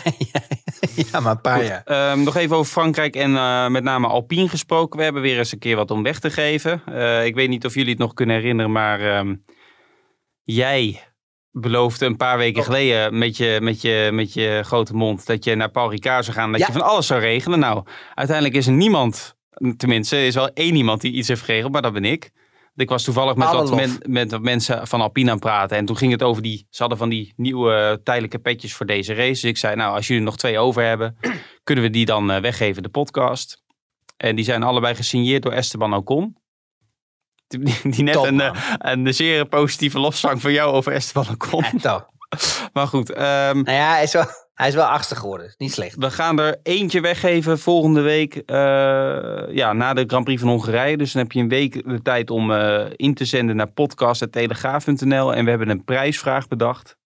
[1.11, 1.81] ja, maar een paar jaar.
[1.85, 4.97] ehm, nog even over Frankrijk en eh, met name Alpine gesproken.
[4.97, 6.81] We hebben weer eens een keer wat om weg te geven.
[6.85, 9.35] Eh, ik weet niet of jullie het nog kunnen herinneren, maar ehm,
[10.43, 10.99] jij
[11.51, 12.65] beloofde een paar weken Oh.
[12.65, 16.37] geleden met je, met, je, met je grote mond dat je naar Paul Ricard zou
[16.37, 16.51] gaan.
[16.51, 16.65] Dat Ja.
[16.67, 17.59] je van alles zou regelen.
[17.59, 19.35] Nou, uiteindelijk is er niemand,
[19.77, 22.31] tenminste, er is wel één iemand die iets heeft geregeld, maar dat ben ik.
[22.75, 25.77] Ik was toevallig met wat, met wat mensen van Alpine aan het praten.
[25.77, 26.67] En toen ging het over die.
[26.69, 29.29] Ze hadden van die nieuwe eh, tijdelijke petjes voor deze race.
[29.29, 31.17] Dus ik zei, nou, als jullie nog twee over hebben,
[31.63, 33.63] kunnen we die dan eh, weggeven, de podcast.
[34.17, 36.37] En die zijn allebei gesigneerd door Esteban Ocon.
[37.47, 38.55] Die, die net Top, een, man.
[38.55, 41.65] eh, een zeer positieve lofzang van jou over Esteban Ocon.
[41.81, 42.09] Ja.
[42.73, 44.25] Maar goed, ehm, Nou ja, wel,
[44.61, 45.53] hij is wel achtste geworden.
[45.57, 45.95] Niet slecht.
[45.95, 48.35] we gaan er eentje weggeven volgende week.
[48.35, 48.55] eh,
[49.55, 50.97] ja, na de Grand Prix van Hongarije.
[50.97, 55.33] Dus dan heb je een week de tijd om eh, in te zenden naar podcast.telegraaf.nl.
[55.35, 56.97] En we hebben een prijsvraag bedacht.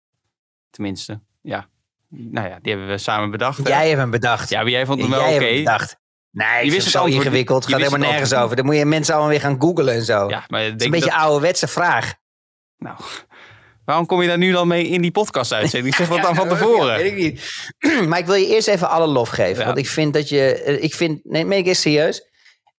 [0.69, 1.67] Tenminste, ja.
[2.09, 3.57] Nou ja, die hebben we samen bedacht.
[3.57, 3.69] hè?
[3.69, 4.49] Jij hebt hem bedacht.
[4.49, 5.53] Ja, maar jij vond hem jij wel hebt oké.
[5.53, 5.97] hem bedacht.
[6.31, 7.63] Nee, Je ik wist het zo antwoord- ingewikkeld.
[7.63, 8.55] Het gaat helemaal nergens antwoord over.
[8.55, 10.29] Dan moet je mensen allemaal weer gaan googlen en zo.
[10.29, 12.13] Ja, maar Het is een beetje ouderwetse vraag.
[12.77, 12.97] Nou,
[13.85, 15.95] waarom kom je daar nu dan mee in die podcast-uitzending?
[15.95, 16.87] Zeg wat dan van tevoren.
[16.91, 17.61] Ja, weet ik niet.
[18.09, 19.59] maar ik wil je eerst even alle lof geven.
[19.59, 19.65] Ja.
[19.65, 20.53] Want ik vind dat je...
[20.63, 21.19] eh, Ik vind...
[21.23, 22.23] Nee, meen ik eens serieus.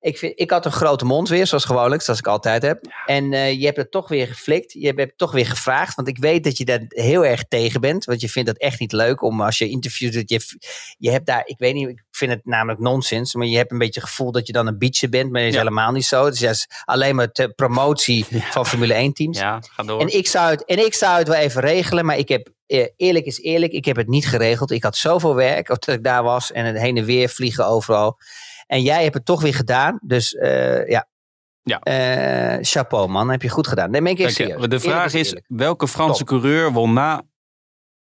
[0.06, 2.80] Ik, vind, ik had een grote mond weer, zoals gewoonlijk, zoals ik altijd heb.
[3.06, 4.72] En eh, je hebt het toch weer geflikt.
[4.72, 5.94] Je hebt het toch weer gevraagd.
[5.94, 8.04] Want ik weet dat je daar heel erg tegen bent.
[8.04, 10.14] Want je vindt dat echt niet leuk om als je interviewt...
[10.14, 10.40] Dat je,
[10.98, 11.42] je hebt daar...
[11.44, 13.34] Ik weet niet, ik vind het namelijk nonsens.
[13.34, 15.30] Maar je hebt een beetje het gevoel dat je dan een bietje bent.
[15.30, 15.62] Maar dat is Ja.
[15.62, 16.24] helemaal niet zo.
[16.24, 19.38] Het is juist alleen maar de promotie van Formule 1 teams.
[19.38, 20.00] Ja, ga door.
[20.00, 22.86] En ik, zou het, en ik zou het wel even regelen, maar ik heb, eh,
[22.96, 24.70] eerlijk is eerlijk, ik heb het niet geregeld.
[24.70, 28.18] Ik had zoveel werk dat ik daar was en het heen en weer vliegen overal.
[28.66, 31.08] En jij hebt het toch weer gedaan, dus eh, ja.
[31.62, 31.80] Ja.
[31.80, 33.90] Eh, chapeau man, heb je goed gedaan.
[33.90, 34.70] Nee, meen ik.
[34.70, 36.26] De vraag is, welke Franse Top.
[36.26, 37.22] coureur won na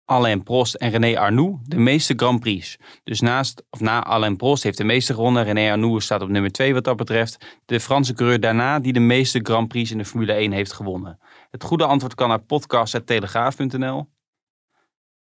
[0.06, 2.78] Alain Prost en René Arnoux de meeste Grand Prix?
[3.04, 5.43] Dus naast, of na Alain Prost heeft de meeste gewonnen.
[5.43, 7.60] René Arnoux staat op nummer 2 wat dat betreft.
[7.66, 11.20] De Franse coureur daarna die de meeste Grand Prix in de Formule 1 heeft gewonnen.
[11.50, 14.08] Het goede antwoord kan naar podcast.telegraaf.nl.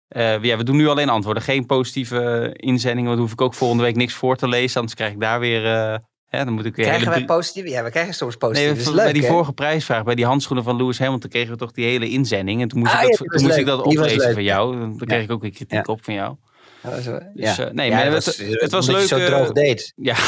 [0.08, 1.42] Eh, ja, we doen nu alleen antwoorden.
[1.42, 3.04] Geen positieve eh, inzendingen.
[3.04, 4.76] Want dan hoef ik ook volgende week niks voor te lezen.
[4.76, 5.66] Anders krijg ik daar weer...
[5.66, 5.96] eh,
[6.28, 7.68] hè, dan moet ik weer Krijgen hele wij positief?
[7.68, 8.36] Ja, we krijgen soms.
[8.38, 9.28] Nee, dat is bij die hè?
[9.28, 12.62] vorige prijsvraag, bij die handschoenen van Lewis Hamilton, kregen we toch die hele inzending.
[12.62, 14.78] En toen moest Ah, ik dat, toen was moest ik dat was oplezen van jou.
[14.78, 15.92] Dan kreeg ik ook weer kritiek Ja.
[15.92, 16.36] op van jou.
[16.82, 17.04] Dat was
[17.34, 17.70] Dus, ja.
[17.72, 19.20] nee, maar dat het, was- het was omdat leuk.
[19.20, 19.92] zo droog deed.
[19.96, 20.14] ja.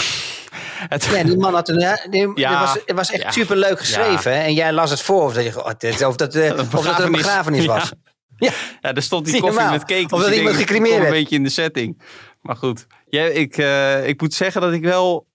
[0.89, 1.79] Het, Ja, die man had een.
[1.79, 2.51] Ja, die- Ja.
[2.51, 3.31] het, was, het was echt Ja.
[3.31, 4.33] super leuk geschreven.
[4.33, 4.39] hè?
[4.43, 5.67] En jij las het voor of dat, je, oh,
[6.09, 6.37] of dat,
[6.75, 7.93] of dat er een begrafenis was.
[8.41, 10.07] Ja, er stond die koffie met cake.
[10.07, 12.03] Dus dat ik iemand gecremeerd een beetje in de setting.
[12.41, 15.29] Maar goed, jij, ik, eh, ik moet zeggen dat ik wel...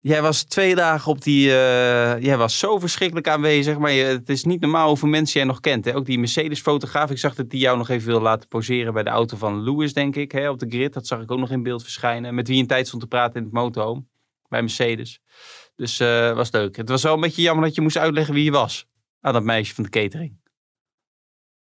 [0.00, 1.48] Jij was twee dagen op die...
[1.48, 3.78] eh, jij was zo verschrikkelijk aanwezig.
[3.78, 5.84] Maar je, het is niet normaal hoeveel mensen jij nog kent.
[5.84, 5.96] Hè?
[5.96, 7.10] Ook die Mercedes-fotograaf.
[7.10, 9.92] Ik zag dat die jou nog even wilde laten poseren bij de auto van Lewis,
[9.92, 10.32] denk ik.
[10.32, 10.50] Hè?
[10.50, 10.92] Op de grid.
[10.92, 12.34] Dat zag ik ook nog in beeld verschijnen.
[12.34, 14.04] Met wie een tijd stond te praten in het motorhome.
[14.48, 15.20] Bij Mercedes.
[15.76, 16.76] Dus eh was leuk.
[16.76, 18.86] Het was wel een beetje jammer dat je moest uitleggen wie je was.
[19.20, 20.40] Aan dat meisje van de catering.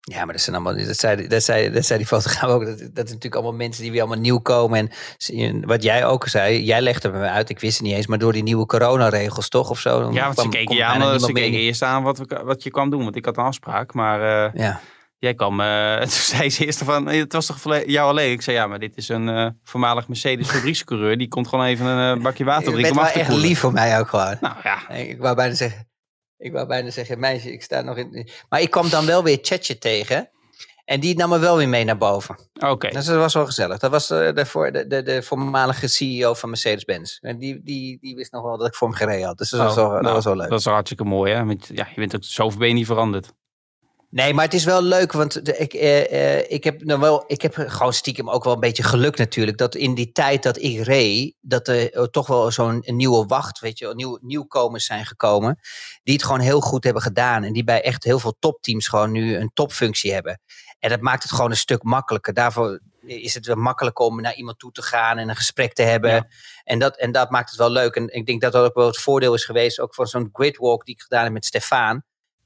[0.02, 2.66] Ja, maar dat zijn allemaal, dat zei, dat zei, dat zei die fotograaf ook.
[2.66, 4.90] Dat, dat zijn natuurlijk allemaal mensen die weer allemaal nieuw komen.
[5.36, 8.18] En wat jij ook zei, jij legde me uit, ik wist het niet eens, maar
[8.18, 10.02] door die nieuwe coronaregels toch of zo?
[10.02, 12.72] dan Ja, want ze keken, je aan, ze keken eerst aan wat, we- wat je
[12.72, 13.04] kwam doen.
[13.04, 13.94] Want ik had een afspraak.
[13.94, 14.80] Maar eh, Ja,
[15.18, 15.60] jij kwam...
[15.62, 17.10] eh, toen zei ze eerst van...
[17.10, 18.32] "Eh, Het was toch jou alleen?
[18.32, 21.18] Ik zei ja, maar dit is een voormalig Mercedes fabriekscoureur.
[21.18, 23.48] Die komt gewoon even een bakje water je drinken bent wel af te echt koelen.
[23.48, 24.38] lief voor mij ook gewoon.
[24.42, 25.88] Nou ja, Ik wou bijna zeggen,
[26.42, 28.28] ik wou bijna zeggen, meisje, ik sta nog in.
[28.50, 30.30] Maar ik kwam dan wel weer Chetje tegen.
[30.86, 32.36] En die nam me wel weer mee naar boven.
[32.60, 32.90] Oké.
[32.90, 33.78] Dus dat was wel gezellig.
[33.78, 37.18] Dat was eh, de, de, de, de voormalige CEO van Mercedes-Benz.
[37.22, 39.38] En die, die, die wist nog wel dat ik voor hem gereden had.
[39.38, 40.50] Dus dat, was, Oh, wel, dat nou, was wel leuk.
[40.50, 41.46] Dat is hartstikke mooi, hè?
[41.46, 43.34] Want ja, je bent ook zoveel ben je niet veranderd.
[44.12, 47.24] Nee, maar het is wel leuk, want de, ik, eh, eh, ik, heb nou wel,
[47.28, 49.58] ik heb gewoon stiekem ook wel een beetje geluk natuurlijk.
[49.58, 53.60] Dat in die tijd dat ik reed, dat er eh, toch wel zo'n nieuwe wacht,
[53.60, 55.60] weet je, nieuw, nieuwkomers zijn gekomen.
[56.04, 57.44] Die het gewoon heel goed hebben gedaan.
[57.44, 60.40] En die bij echt heel veel topteams gewoon nu een topfunctie hebben.
[60.80, 62.34] En dat maakt het gewoon een stuk makkelijker.
[62.34, 65.84] Daarvoor is het wel makkelijker om naar iemand toe te gaan en een gesprek te
[65.84, 66.12] hebben.
[66.12, 66.28] Ja.
[66.64, 67.96] En, dat, en dat maakt het wel leuk.
[67.96, 70.86] En ik denk dat dat ook wel het voordeel is geweest, ook voor zo'n gridwalk
[70.86, 72.04] die ik gedaan heb met Stefan.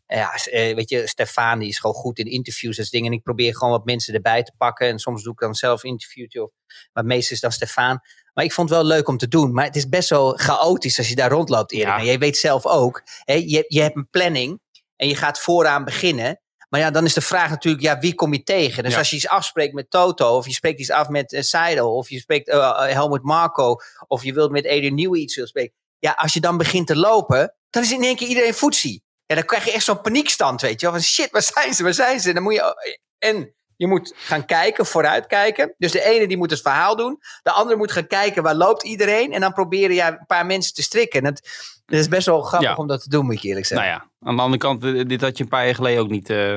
[0.08, 3.12] Ja, eh, weet je, Stefan die is gewoon goed in interviews en dingen.
[3.12, 4.88] En ik probeer gewoon wat mensen erbij te pakken.
[4.88, 6.52] En soms doe ik dan zelf interviewtje.
[6.94, 8.00] Maar meeste is dan Stefan.
[8.34, 9.54] Maar ik vond het wel leuk om te doen.
[9.54, 11.86] Maar het is best wel chaotisch als je daar rondloopt, Erik.
[11.86, 11.98] Ja.
[11.98, 14.60] En jij weet zelf ook, hè, je, je hebt een planning
[14.96, 16.40] en je gaat vooraan beginnen.
[16.70, 18.84] Maar ja, dan is de vraag natuurlijk, ja, wie kom je tegen?
[18.84, 18.98] Dus Ja.
[18.98, 22.10] als je iets afspreekt met Toto, of je spreekt iets af met uh, Seidel, of
[22.10, 23.76] je spreekt eh, Helmut Marco,
[24.08, 25.74] of je wilt met Adrian Nieuwe iets wil spreken.
[26.00, 29.04] Ja, als je dan begint te lopen, dan is in één keer iedereen voetzie.
[29.26, 30.96] Ja, dan krijg je echt zo'n paniekstand, weet je wel.
[30.96, 32.28] Van shit, waar zijn ze, waar zijn ze?
[32.28, 35.76] En dan moet je, en je moet gaan kijken, vooruitkijken.
[35.78, 37.20] Dus de ene die moet het verhaal doen.
[37.44, 39.34] De andere moet gaan kijken, waar loopt iedereen?
[39.34, 41.20] En dan proberen ja, een paar mensen te strikken.
[41.20, 41.42] En dat,
[41.86, 42.76] dat is best wel grappig Ja.
[42.76, 43.88] om dat te doen, moet ik eerlijk zeggen.
[43.88, 46.10] Nou ja, aan de andere kant, eh, dit had je een paar jaar geleden ook
[46.10, 46.56] niet eh,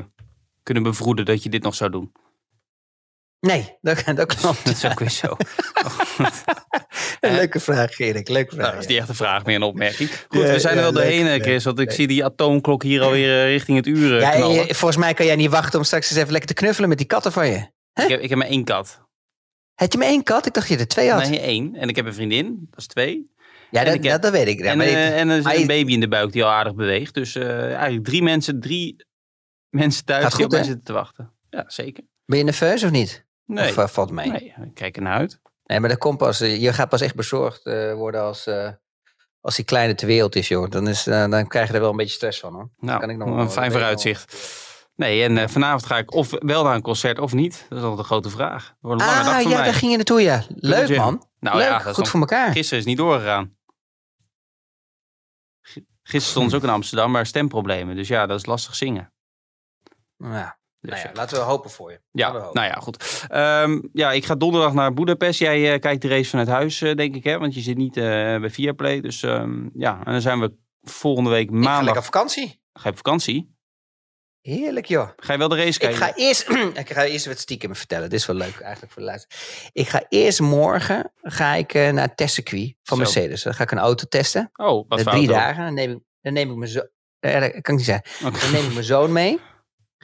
[0.62, 2.12] kunnen bevroeden dat je dit nog zou doen.
[3.40, 4.64] Nee, dat, dat klopt.
[4.64, 5.36] Dat is ook weer zo.
[7.20, 8.28] Een leuke vraag, Erik.
[8.28, 8.60] Leuke vraag.
[8.62, 10.10] Nou, dat is niet echt een vraag, meer een opmerking.
[10.28, 11.64] Goed, we zijn er wel doorheen, eh, Chris.
[11.64, 14.74] Want ik zie die atoomklok hier alweer eh, richting het uur eh, Ja, knallen.
[14.74, 17.06] volgens mij kan jij niet wachten om straks eens even lekker te knuffelen met die
[17.06, 17.56] katten van je.
[17.94, 19.00] Ik, heb, ik heb maar één kat.
[19.74, 20.46] Had je maar één kat?
[20.46, 21.28] Ik dacht je er twee had.
[21.28, 21.74] Nee, één.
[21.74, 23.30] En ik heb een vriendin, dat is twee.
[23.70, 24.60] ja, dat, heb- dat, dat weet ik.
[24.60, 27.14] En, maar en er zit een baby in de buik die al aardig beweegt.
[27.14, 28.96] Dus eigenlijk drie mensen, drie
[29.68, 30.64] mensen thuis die op goed, mij hè?
[30.66, 31.32] zitten te wachten.
[31.50, 32.04] Ja, zeker.
[32.24, 33.26] ben je nerveus of niet?
[33.48, 34.30] Nee, Of eh, valt mee?
[34.30, 34.52] Nee.
[34.56, 35.40] nee ik kijk er naar uit.
[35.66, 36.40] maar dat komt pas.
[36.40, 38.48] eh, je gaat pas echt bezorgd eh, worden als,
[39.40, 40.70] als die kleine ter wereld is, joh.
[40.70, 42.70] Dan, is, dan krijg je er wel een beetje stress van, hoor.
[42.78, 44.56] Nou, kan ik nog wel- een fijn vooruitzicht.
[44.94, 47.66] Nee, en vanavond ga ik of wel naar een concert of niet.
[47.68, 48.66] Dat is altijd een grote vraag.
[48.68, 49.64] Het wordt een lange dag Ah, voor ja, mij.
[49.64, 50.44] daar ging je naartoe, ja.
[50.48, 51.26] Leuk, man.
[51.40, 52.52] Nou Leuk, ja, dat goed voor elkaar.
[52.52, 53.56] Gisteren is niet doorgegaan.
[56.02, 57.96] Gisteren stonden ze ook in Amsterdam, maar stemproblemen.
[57.96, 59.12] Dus ja, dat is lastig zingen.
[60.16, 62.00] Ja, Dus, nou ja, laten we hopen voor je.
[62.12, 62.48] Ja, hopen.
[62.52, 63.24] nou ja, goed.
[63.28, 65.38] Ehm, ja, ik ga donderdag naar Budapest.
[65.38, 67.38] Jij eh, kijkt de race vanuit huis, eh, denk ik, hè?
[67.38, 68.02] Want je zit niet eh,
[68.40, 69.00] bij Viaplay.
[69.00, 71.96] Dus ehm, ja, en dan zijn we volgende week Ik ga lekker maandag.
[71.96, 72.60] op vakantie.
[72.72, 73.56] Ga je op vakantie?
[74.40, 75.08] Heerlijk, joh.
[75.16, 75.98] Ga je wel de race Ik kijken?
[75.98, 76.48] ga eerst,
[76.84, 78.10] ik ga eerst wat stiekem vertellen.
[78.10, 79.70] Dit is wel leuk eigenlijk voor de luisteraar.
[79.72, 83.02] Ik ga eerst morgen ga ik, naar het testcircuit van Zo.
[83.02, 83.42] Mercedes.
[83.42, 84.50] Dan ga ik een auto testen.
[84.54, 85.32] Oh, wat voor drie auto?
[85.32, 85.64] dagen.
[85.64, 86.88] Dan neem ik, dan neem ik mijn zoon...
[87.20, 88.04] Dat kan ik niet zeggen.
[88.22, 89.40] Dan neem ik mijn zoon mee.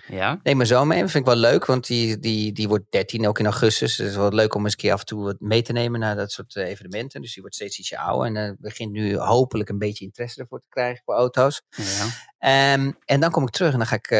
[0.07, 1.01] Ja, Neem mijn zoon mee.
[1.01, 3.97] Dat vind ik wel leuk, want die, die, die wordt 13 ook in augustus.
[3.97, 5.73] Dus het is wel leuk om eens een keer af en toe wat mee te
[5.73, 7.21] nemen naar dat soort eh, evenementen.
[7.21, 8.27] Dus die wordt steeds ietsje ouder.
[8.27, 11.63] En eh, begint nu hopelijk een beetje interesse ervoor te krijgen voor auto's.
[11.71, 12.07] ja.
[12.39, 14.19] Ehm, en dan kom ik terug en dan ga ik, eh,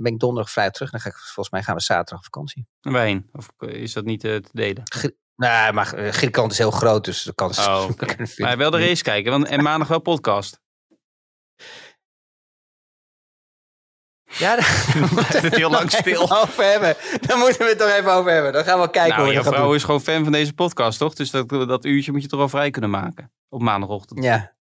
[0.00, 0.90] ben ik donderdag vrij terug.
[0.90, 2.66] Dan ga ik, volgens mij gaan we zaterdag op vakantie.
[2.80, 3.28] En waarheen?
[3.32, 4.82] Of is dat niet te delen?
[5.36, 7.66] Nou, maar Griekenland is heel groot, dus de kans is...
[7.66, 8.26] Oh, oké.
[8.36, 10.60] Maar wel de race kijken, want en maandag wel podcast.
[14.38, 14.84] Ja, daar
[15.14, 16.22] Blijft het heel lang stil.
[16.22, 16.94] Over hebben.
[17.20, 18.52] Daar moeten we het toch even over hebben.
[18.52, 19.74] Dan gaan we kijken Nou, hoe dat gaan vrouw doen.
[19.74, 21.14] is gewoon fan van deze podcast, toch?
[21.14, 23.30] Dus dat, dat uurtje moet je toch wel vrij kunnen maken.
[23.48, 24.24] Op maandagochtend.
[24.24, 24.54] Ja.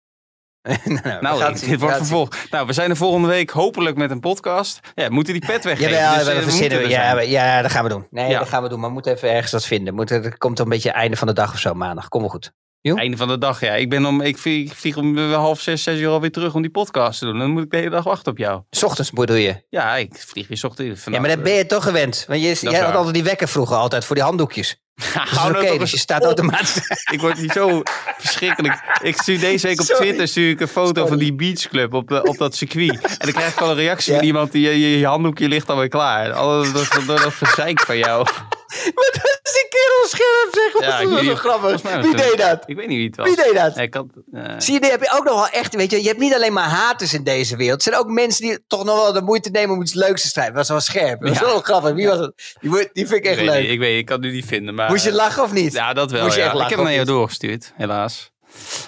[1.03, 2.51] nou, Nou, zien, dit wordt gaan vervolgd.
[2.51, 4.79] Nou, we zijn er volgende week hopelijk met een podcast.
[4.95, 5.91] Ja, moeten die pet weggeven.
[5.91, 6.79] Jawel, dus, we eh, we verzinnen.
[6.79, 8.07] moeten Ja, ja, dat gaan we doen.
[8.09, 8.39] Nee, Ja.
[8.39, 8.79] dat gaan we doen.
[8.79, 9.93] Maar we moeten even ergens wat vinden.
[9.93, 12.07] Moet, er komt een beetje einde van de dag of zo, maandag.
[12.07, 12.51] Kom wel goed.
[12.93, 13.73] Einde van de dag, ja.
[13.73, 16.53] Ik, ben om, ik, vlieg, ik vlieg om eh, half zes, zes uur alweer terug
[16.53, 17.39] om die podcast te doen.
[17.39, 18.61] Dan moet ik de hele dag wachten op jou.
[18.69, 19.63] S ochtends bedoel je?
[19.69, 21.03] Ja, ik vlieg weer 's ochtends.
[21.05, 22.25] Ja, maar dat ben je toch gewend.
[22.27, 24.83] Want je, jij had altijd die wekker vroeger altijd voor die handdoekjes.
[25.25, 26.75] Dus nou oké, dus je staat automatisch...
[27.13, 27.81] Ik word hier zo
[28.17, 28.99] verschrikkelijk.
[29.01, 30.01] Ik stuur deze week op Sorry.
[30.01, 31.07] Twitter stuur ik een foto Sorry.
[31.07, 32.91] van die beachclub op, de, op dat circuit.
[33.01, 34.17] En dan krijg ik al een reactie Ja.
[34.17, 36.33] van iemand die je, je, je handdoekje ligt alweer klaar.
[36.33, 38.27] Al dat, dat, dat, dat gezeik van jou.
[38.95, 40.73] Wat is die kerel scherp zeg?
[40.73, 41.29] Wat Ja, niet.
[41.29, 41.83] zo grappig.
[41.83, 42.63] Mij was Wie het- deed dat?
[42.65, 43.27] Ik weet niet wie het was.
[43.27, 43.75] Wie deed dat?
[43.75, 46.01] Ja, ik had, eh, Zie je, die heb je ook nog wel echt, weet je,
[46.01, 47.77] je hebt niet alleen maar haters in deze wereld.
[47.85, 50.27] Er zijn ook mensen die toch nog wel de moeite nemen om iets leuks te
[50.27, 50.53] schrijven.
[50.53, 51.19] Dat was wel scherp.
[51.19, 51.45] Dat was Ja.
[51.45, 51.93] wel grappig.
[51.93, 52.55] Wie was het?
[52.61, 53.61] Die, die vind ik echt leuk.
[53.61, 54.75] niet, ik weet, ik kan het nu niet vinden.
[54.75, 55.73] Maar, Moest je lachen of niet?
[55.73, 56.23] Ja, dat wel.
[56.23, 56.47] Moest je ja.
[56.47, 58.31] echt Ik heb hem naar jou doorgestuurd, helaas.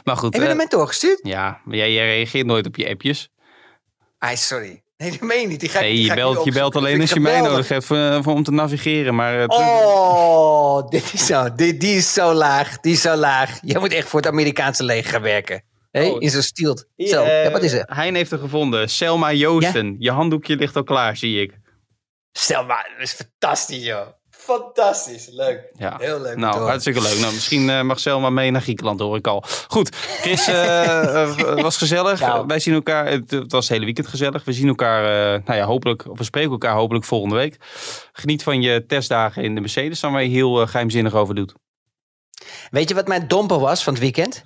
[0.04, 0.34] Maar goed.
[0.34, 1.20] Heb je eh, hem met doorgestuurd?
[1.24, 3.30] ja, maar jij, jij reageert nooit op je appjes.
[4.20, 4.82] Ai, sorry.
[4.98, 5.60] Nee, dat meen je niet.
[5.60, 7.68] Die ga ik, Nee, die je ga belt, je belt alleen als je mij nodig
[7.68, 9.16] hebt voor, voor, om te navigeren.
[9.16, 11.56] Maar het- Oh, dit is zo.
[11.56, 12.80] Die, die is zo laag.
[12.80, 13.60] Die is zo laag.
[13.62, 15.64] Jij moet echt voor het Amerikaanse leger gaan werken.
[15.92, 16.22] Hey, Oh.
[16.22, 16.86] in zo'n stielt.
[16.98, 17.84] Zo, eh, ja, wat is er?
[17.94, 18.90] Hein heeft er gevonden.
[18.90, 19.96] Selma Joosten.
[20.00, 21.54] Je handdoekje ligt al klaar, zie ik.
[22.32, 24.08] Stel maar, dat is fantastisch, joh.
[24.48, 25.70] Fantastisch, leuk.
[25.78, 25.98] Ja.
[26.00, 26.36] Heel leuk.
[26.36, 27.20] Nou, hartstikke leuk.
[27.20, 29.44] Nou, misschien eh, mag Selma mee naar Griekenland, hoor ik al.
[29.68, 32.20] Goed, Chris, eh, was gezellig.
[32.20, 32.46] Nou.
[32.46, 34.44] Wij zien elkaar, het, het was het hele weekend gezellig.
[34.44, 35.02] We zien elkaar,
[35.46, 37.58] nou ja, hopelijk, of we spreken elkaar hopelijk volgende week.
[38.12, 41.54] Geniet van je testdagen in de Mercedes, dan waar je heel eh, geheimzinnig over doet.
[42.70, 44.44] Weet je wat mijn domper was van het weekend?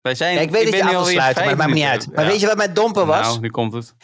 [0.00, 1.78] Wij zijn, Ja, ik weet dat ben je af wil alweer sluiten, maar dat maakt
[1.78, 2.12] niet uit.
[2.12, 2.30] Maar Ja.
[2.30, 3.26] weet je wat mijn domper was?
[3.26, 3.94] Nou, nu komt het.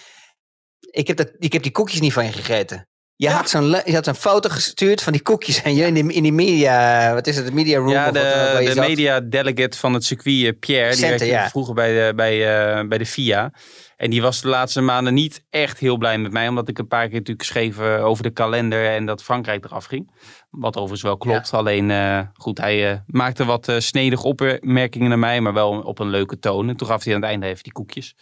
[0.80, 2.86] Ik, heb dat, ik heb die koekjes niet van je gegeten.
[3.22, 6.12] Je, had zo'n, je had een foto gestuurd van die koekjes en je in de,
[6.12, 7.90] in die media, wat is het, de media room?
[7.90, 11.48] Ja, de, de media delegate van het circuit, eh, Pierre, die Center, ja.
[11.48, 13.52] vroeger bij de, bij, eh, bij de FIA.
[13.96, 16.88] En die was de laatste maanden niet echt heel blij met mij, omdat ik een
[16.88, 20.10] paar keer natuurlijk schreef eh, over de kalender en dat Frankrijk eraf ging.
[20.50, 21.52] Wat overigens wel klopt.
[21.52, 21.92] Alleen,
[22.34, 26.68] goed, hij maakte wat eh snedig opmerkingen naar mij, maar wel op een leuke toon.
[26.68, 28.14] En toen gaf hij aan het einde even die koekjes.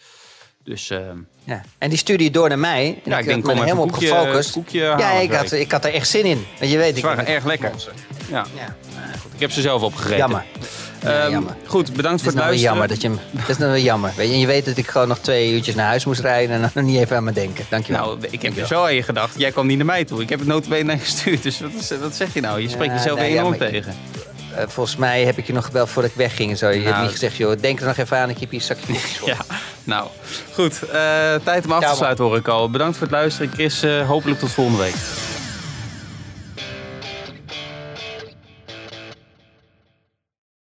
[0.63, 0.97] Dus eh,
[1.43, 1.61] Ja.
[1.77, 2.85] En die stuurde je door naar mij.
[3.03, 4.51] En ja, ik ik denk, ben er helemaal op gefocust.
[4.51, 6.45] koekje ja, ik had, ik had er echt zin in.
[6.59, 7.71] Want je weet, Ze ik waren erg lekker.
[8.29, 8.75] Ja, Ja.
[9.33, 10.17] ik heb ze zelf opgegeten.
[10.17, 10.43] Jammer.
[11.01, 11.55] Ja, Ehm, jammer.
[11.65, 12.47] Goed, bedankt voor het luisteren.
[12.49, 13.39] wel jammer dat je.
[13.39, 14.11] Het is nou wel jammer.
[14.15, 16.55] Weet je, en je weet dat ik gewoon nog twee uurtjes naar huis moest rijden
[16.55, 17.65] en dan nog niet even aan me denken.
[17.69, 18.05] Dankjewel.
[18.05, 19.39] Nou, ik heb er zo aan je gedacht.
[19.39, 20.21] Jij kwam niet naar mij toe.
[20.21, 21.43] Ik heb het notabene naar gestuurd.
[21.43, 22.61] Dus wat, is, wat zeg je nou?
[22.61, 23.95] Je spreekt Ja, jezelf nou ja, maar- tegen.
[24.55, 26.67] Eh, volgens mij heb ik je nog gebeld voordat ik wegging zo.
[26.69, 28.29] Je hebt Nou, niet gezegd, joh, denk er nog even aan.
[28.29, 28.93] Ik heb hier een zakje.
[29.31, 29.37] Ja,
[29.83, 30.07] nou.
[30.53, 30.91] Goed, eh,
[31.43, 32.69] tijd om af te sluiten hoor ik al.
[32.69, 33.51] Bedankt voor het luisteren.
[33.53, 34.95] Chris, eh, hopelijk tot volgende week.